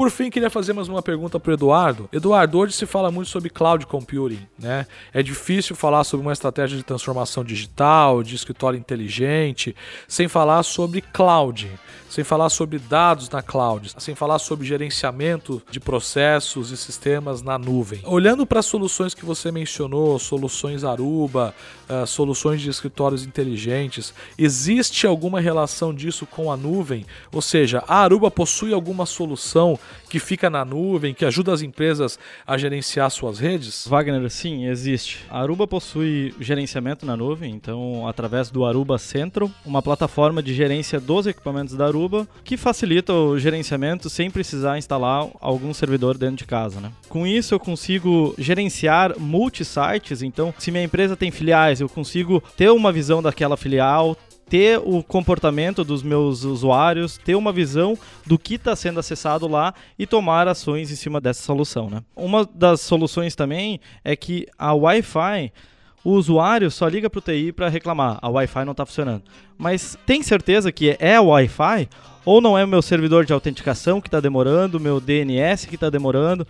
Por 0.00 0.10
fim, 0.10 0.30
queria 0.30 0.48
fazer 0.48 0.72
mais 0.72 0.88
uma 0.88 1.02
pergunta 1.02 1.38
para 1.38 1.52
Eduardo. 1.52 2.08
Eduardo, 2.10 2.56
hoje 2.56 2.72
se 2.72 2.86
fala 2.86 3.10
muito 3.10 3.28
sobre 3.28 3.50
cloud 3.50 3.84
computing, 3.84 4.48
né? 4.58 4.86
É 5.12 5.22
difícil 5.22 5.76
falar 5.76 6.04
sobre 6.04 6.24
uma 6.24 6.32
estratégia 6.32 6.74
de 6.78 6.82
transformação 6.82 7.44
digital, 7.44 8.22
de 8.22 8.34
escritório 8.34 8.78
inteligente, 8.78 9.76
sem 10.08 10.26
falar 10.26 10.62
sobre 10.62 11.02
cloud 11.02 11.70
sem 12.10 12.24
falar 12.24 12.50
sobre 12.50 12.78
dados 12.80 13.30
na 13.30 13.40
cloud, 13.40 13.92
sem 13.98 14.16
falar 14.16 14.40
sobre 14.40 14.66
gerenciamento 14.66 15.62
de 15.70 15.78
processos 15.78 16.72
e 16.72 16.76
sistemas 16.76 17.40
na 17.40 17.56
nuvem. 17.56 18.00
Olhando 18.04 18.44
para 18.44 18.58
as 18.58 18.66
soluções 18.66 19.14
que 19.14 19.24
você 19.24 19.52
mencionou, 19.52 20.18
soluções 20.18 20.82
Aruba, 20.82 21.54
uh, 21.88 22.04
soluções 22.04 22.60
de 22.60 22.68
escritórios 22.68 23.24
inteligentes, 23.24 24.12
existe 24.36 25.06
alguma 25.06 25.40
relação 25.40 25.94
disso 25.94 26.26
com 26.26 26.50
a 26.50 26.56
nuvem? 26.56 27.06
Ou 27.32 27.40
seja, 27.40 27.84
a 27.86 27.98
Aruba 27.98 28.28
possui 28.28 28.74
alguma 28.74 29.06
solução 29.06 29.78
que 30.08 30.18
fica 30.18 30.50
na 30.50 30.64
nuvem, 30.64 31.14
que 31.14 31.24
ajuda 31.24 31.52
as 31.52 31.62
empresas 31.62 32.18
a 32.46 32.58
gerenciar 32.58 33.10
suas 33.10 33.38
redes? 33.38 33.86
Wagner, 33.86 34.28
sim, 34.30 34.66
existe. 34.66 35.24
A 35.30 35.40
Aruba 35.40 35.66
possui 35.66 36.34
gerenciamento 36.40 37.06
na 37.06 37.16
nuvem, 37.16 37.52
então 37.52 38.06
através 38.06 38.50
do 38.50 38.64
Aruba 38.64 38.98
Central, 38.98 39.50
uma 39.64 39.82
plataforma 39.82 40.42
de 40.42 40.54
gerência 40.54 41.00
dos 41.00 41.26
equipamentos 41.26 41.76
da 41.76 41.86
Aruba, 41.86 42.28
que 42.44 42.56
facilita 42.56 43.12
o 43.12 43.38
gerenciamento 43.38 44.10
sem 44.10 44.30
precisar 44.30 44.78
instalar 44.78 45.28
algum 45.40 45.72
servidor 45.72 46.18
dentro 46.18 46.36
de 46.36 46.44
casa. 46.44 46.80
Né? 46.80 46.90
Com 47.08 47.26
isso, 47.26 47.54
eu 47.54 47.60
consigo 47.60 48.34
gerenciar 48.38 49.18
multi-sites, 49.18 50.22
então, 50.22 50.52
se 50.58 50.70
minha 50.70 50.84
empresa 50.84 51.16
tem 51.16 51.30
filiais, 51.30 51.80
eu 51.80 51.88
consigo 51.88 52.42
ter 52.56 52.70
uma 52.70 52.92
visão 52.92 53.22
daquela 53.22 53.56
filial, 53.56 54.16
ter 54.50 54.80
o 54.84 55.00
comportamento 55.00 55.84
dos 55.84 56.02
meus 56.02 56.42
usuários, 56.42 57.16
ter 57.16 57.36
uma 57.36 57.52
visão 57.52 57.96
do 58.26 58.36
que 58.36 58.56
está 58.56 58.74
sendo 58.74 58.98
acessado 58.98 59.46
lá 59.46 59.72
e 59.96 60.08
tomar 60.08 60.48
ações 60.48 60.90
em 60.90 60.96
cima 60.96 61.20
dessa 61.20 61.40
solução. 61.42 61.88
Né? 61.88 62.02
Uma 62.16 62.46
das 62.52 62.80
soluções 62.80 63.36
também 63.36 63.80
é 64.04 64.16
que 64.16 64.48
a 64.58 64.74
Wi-Fi 64.74 65.52
o 66.02 66.12
usuário 66.12 66.70
só 66.70 66.88
liga 66.88 67.08
para 67.08 67.18
o 67.18 67.22
TI 67.22 67.52
para 67.52 67.68
reclamar, 67.68 68.18
a 68.20 68.28
Wi-Fi 68.28 68.64
não 68.64 68.72
está 68.72 68.84
funcionando. 68.84 69.22
Mas 69.56 69.96
tem 70.04 70.22
certeza 70.22 70.72
que 70.72 70.96
é 70.98 71.20
o 71.20 71.26
Wi-Fi 71.26 71.88
ou 72.24 72.40
não 72.40 72.58
é 72.58 72.64
o 72.64 72.68
meu 72.68 72.82
servidor 72.82 73.24
de 73.24 73.32
autenticação 73.32 74.00
que 74.00 74.08
está 74.08 74.18
demorando, 74.18 74.80
meu 74.80 75.00
DNS 75.00 75.68
que 75.68 75.74
está 75.76 75.90
demorando, 75.90 76.46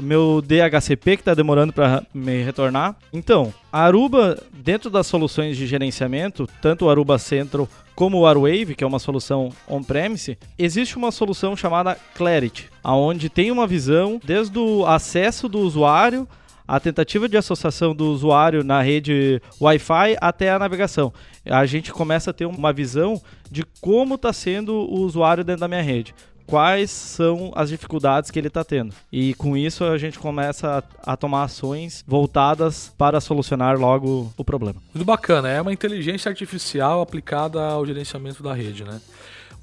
meu 0.00 0.42
DHCP 0.42 1.16
que 1.16 1.22
está 1.22 1.34
demorando 1.34 1.72
para 1.72 2.04
me 2.12 2.42
retornar? 2.42 2.96
Então, 3.12 3.52
a 3.72 3.84
Aruba, 3.84 4.42
dentro 4.52 4.90
das 4.90 5.06
soluções 5.06 5.56
de 5.56 5.66
gerenciamento, 5.66 6.48
tanto 6.60 6.86
o 6.86 6.90
Aruba 6.90 7.18
Central 7.18 7.68
como 7.94 8.18
o 8.18 8.26
Arwave, 8.26 8.74
que 8.74 8.82
é 8.82 8.86
uma 8.86 8.98
solução 8.98 9.50
on-premise, 9.68 10.38
existe 10.58 10.96
uma 10.96 11.10
solução 11.10 11.56
chamada 11.56 11.96
Clarity, 12.14 12.70
aonde 12.82 13.28
tem 13.28 13.50
uma 13.50 13.66
visão 13.66 14.20
desde 14.24 14.58
o 14.58 14.86
acesso 14.86 15.48
do 15.48 15.58
usuário 15.60 16.26
a 16.66 16.80
tentativa 16.80 17.28
de 17.28 17.36
associação 17.36 17.94
do 17.94 18.06
usuário 18.06 18.64
na 18.64 18.80
rede 18.80 19.42
Wi-Fi 19.60 20.16
até 20.20 20.50
a 20.50 20.58
navegação. 20.58 21.12
A 21.44 21.66
gente 21.66 21.92
começa 21.92 22.30
a 22.30 22.32
ter 22.32 22.46
uma 22.46 22.72
visão 22.72 23.20
de 23.50 23.64
como 23.80 24.14
está 24.14 24.32
sendo 24.32 24.72
o 24.72 25.00
usuário 25.00 25.44
dentro 25.44 25.60
da 25.60 25.68
minha 25.68 25.82
rede. 25.82 26.14
Quais 26.52 26.90
são 26.90 27.50
as 27.54 27.70
dificuldades 27.70 28.30
que 28.30 28.38
ele 28.38 28.48
está 28.48 28.62
tendo. 28.62 28.94
E 29.10 29.32
com 29.32 29.56
isso 29.56 29.84
a 29.84 29.96
gente 29.96 30.18
começa 30.18 30.84
a, 31.02 31.14
a, 31.14 31.16
tomar 31.16 31.44
ações 31.44 32.04
voltadas 32.06 32.92
para 32.98 33.22
solucionar 33.22 33.78
logo 33.78 34.30
o 34.36 34.44
problema. 34.44 34.78
Muito 34.94 35.06
bacana, 35.06 35.48
é 35.48 35.62
uma 35.62 35.72
inteligência 35.72 36.28
artificial 36.28 37.00
aplicada 37.00 37.58
ao 37.58 37.86
gerenciamento 37.86 38.42
da 38.42 38.52
rede, 38.52 38.84
né? 38.84 39.00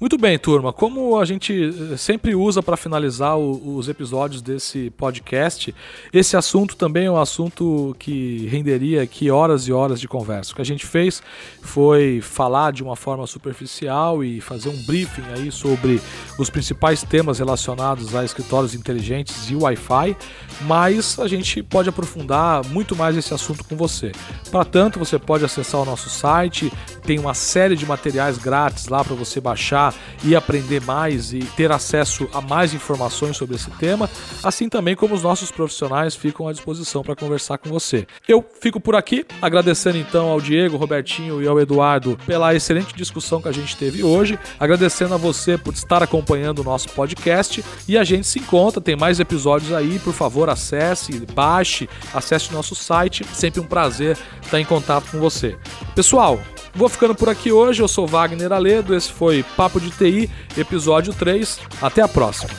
Muito 0.00 0.16
bem, 0.16 0.38
turma. 0.38 0.72
Como 0.72 1.18
a 1.18 1.26
gente 1.26 1.74
eh, 1.92 1.96
sempre 1.98 2.34
usa 2.34 2.62
para 2.62 2.74
finalizar 2.74 3.38
o, 3.38 3.76
os 3.76 3.86
episódios 3.86 4.40
desse 4.40 4.88
podcast, 4.96 5.74
esse 6.10 6.38
assunto 6.38 6.74
também 6.74 7.04
é 7.04 7.10
um 7.10 7.20
assunto 7.20 7.94
que 7.98 8.46
renderia 8.46 9.02
aqui 9.02 9.30
horas 9.30 9.68
e 9.68 9.72
horas 9.74 10.00
de 10.00 10.08
conversa. 10.08 10.52
O 10.52 10.54
que 10.56 10.62
a 10.62 10.64
gente 10.64 10.86
fez 10.86 11.22
foi 11.60 12.22
falar 12.22 12.72
de 12.72 12.82
uma 12.82 12.96
forma 12.96 13.26
superficial 13.26 14.24
e 14.24 14.40
fazer 14.40 14.70
um 14.70 14.86
briefing 14.86 15.24
aí 15.36 15.52
sobre 15.52 16.00
os 16.38 16.48
principais 16.48 17.02
temas 17.02 17.38
relacionados 17.38 18.14
a 18.16 18.24
escritórios 18.24 18.74
inteligentes 18.74 19.50
e 19.50 19.54
Wi-Fi, 19.54 20.16
mas 20.62 21.18
a 21.18 21.28
gente 21.28 21.62
pode 21.62 21.90
aprofundar 21.90 22.64
muito 22.68 22.96
mais 22.96 23.18
esse 23.18 23.34
assunto 23.34 23.62
com 23.64 23.76
você. 23.76 24.12
Para 24.50 24.64
tanto, 24.64 24.98
você 24.98 25.18
pode 25.18 25.44
acessar 25.44 25.82
o 25.82 25.84
nosso 25.84 26.08
site, 26.08 26.72
tem 27.02 27.18
uma 27.18 27.34
série 27.34 27.76
de 27.76 27.84
materiais 27.84 28.38
grátis 28.38 28.88
lá 28.88 29.04
para 29.04 29.14
você 29.14 29.42
baixar 29.42 29.89
e 30.24 30.34
aprender 30.36 30.80
mais 30.82 31.32
e 31.32 31.40
ter 31.56 31.72
acesso 31.72 32.28
a 32.32 32.40
mais 32.40 32.74
informações 32.74 33.36
sobre 33.36 33.56
esse 33.56 33.70
tema, 33.72 34.08
assim 34.42 34.68
também 34.68 34.96
como 34.96 35.14
os 35.14 35.22
nossos 35.22 35.50
profissionais 35.50 36.14
ficam 36.14 36.48
à 36.48 36.52
disposição 36.52 37.02
para 37.02 37.16
conversar 37.16 37.58
com 37.58 37.68
você. 37.68 38.06
Eu 38.28 38.44
fico 38.60 38.80
por 38.80 38.94
aqui, 38.94 39.24
agradecendo 39.40 39.98
então 39.98 40.28
ao 40.28 40.40
Diego, 40.40 40.76
Robertinho 40.76 41.42
e 41.42 41.48
ao 41.48 41.60
Eduardo 41.60 42.18
pela 42.26 42.54
excelente 42.54 42.94
discussão 42.94 43.40
que 43.40 43.48
a 43.48 43.52
gente 43.52 43.76
teve 43.76 44.02
hoje, 44.02 44.38
agradecendo 44.58 45.14
a 45.14 45.18
você 45.18 45.56
por 45.56 45.74
estar 45.74 46.02
acompanhando 46.02 46.60
o 46.60 46.64
nosso 46.64 46.88
podcast 46.90 47.64
e 47.88 47.96
a 47.96 48.04
gente 48.04 48.26
se 48.26 48.38
encontra, 48.38 48.80
tem 48.80 48.96
mais 48.96 49.20
episódios 49.20 49.72
aí, 49.72 49.98
por 49.98 50.12
favor, 50.12 50.48
acesse, 50.48 51.26
baixe, 51.34 51.88
acesse 52.14 52.52
nosso 52.52 52.74
site, 52.74 53.24
sempre 53.32 53.60
um 53.60 53.66
prazer 53.66 54.16
estar 54.42 54.60
em 54.60 54.64
contato 54.64 55.10
com 55.10 55.18
você. 55.18 55.56
Pessoal, 55.94 56.40
Vou 56.74 56.88
ficando 56.88 57.14
por 57.14 57.28
aqui 57.28 57.50
hoje. 57.50 57.82
Eu 57.82 57.88
sou 57.88 58.06
Wagner 58.06 58.52
Aledo. 58.52 58.94
Esse 58.94 59.10
foi 59.10 59.42
de 59.80 59.90
TI, 59.90 60.30
episódio 60.56 61.12
3. 61.12 61.58
Até 61.80 62.02
a 62.02 62.08
próxima. 62.08 62.50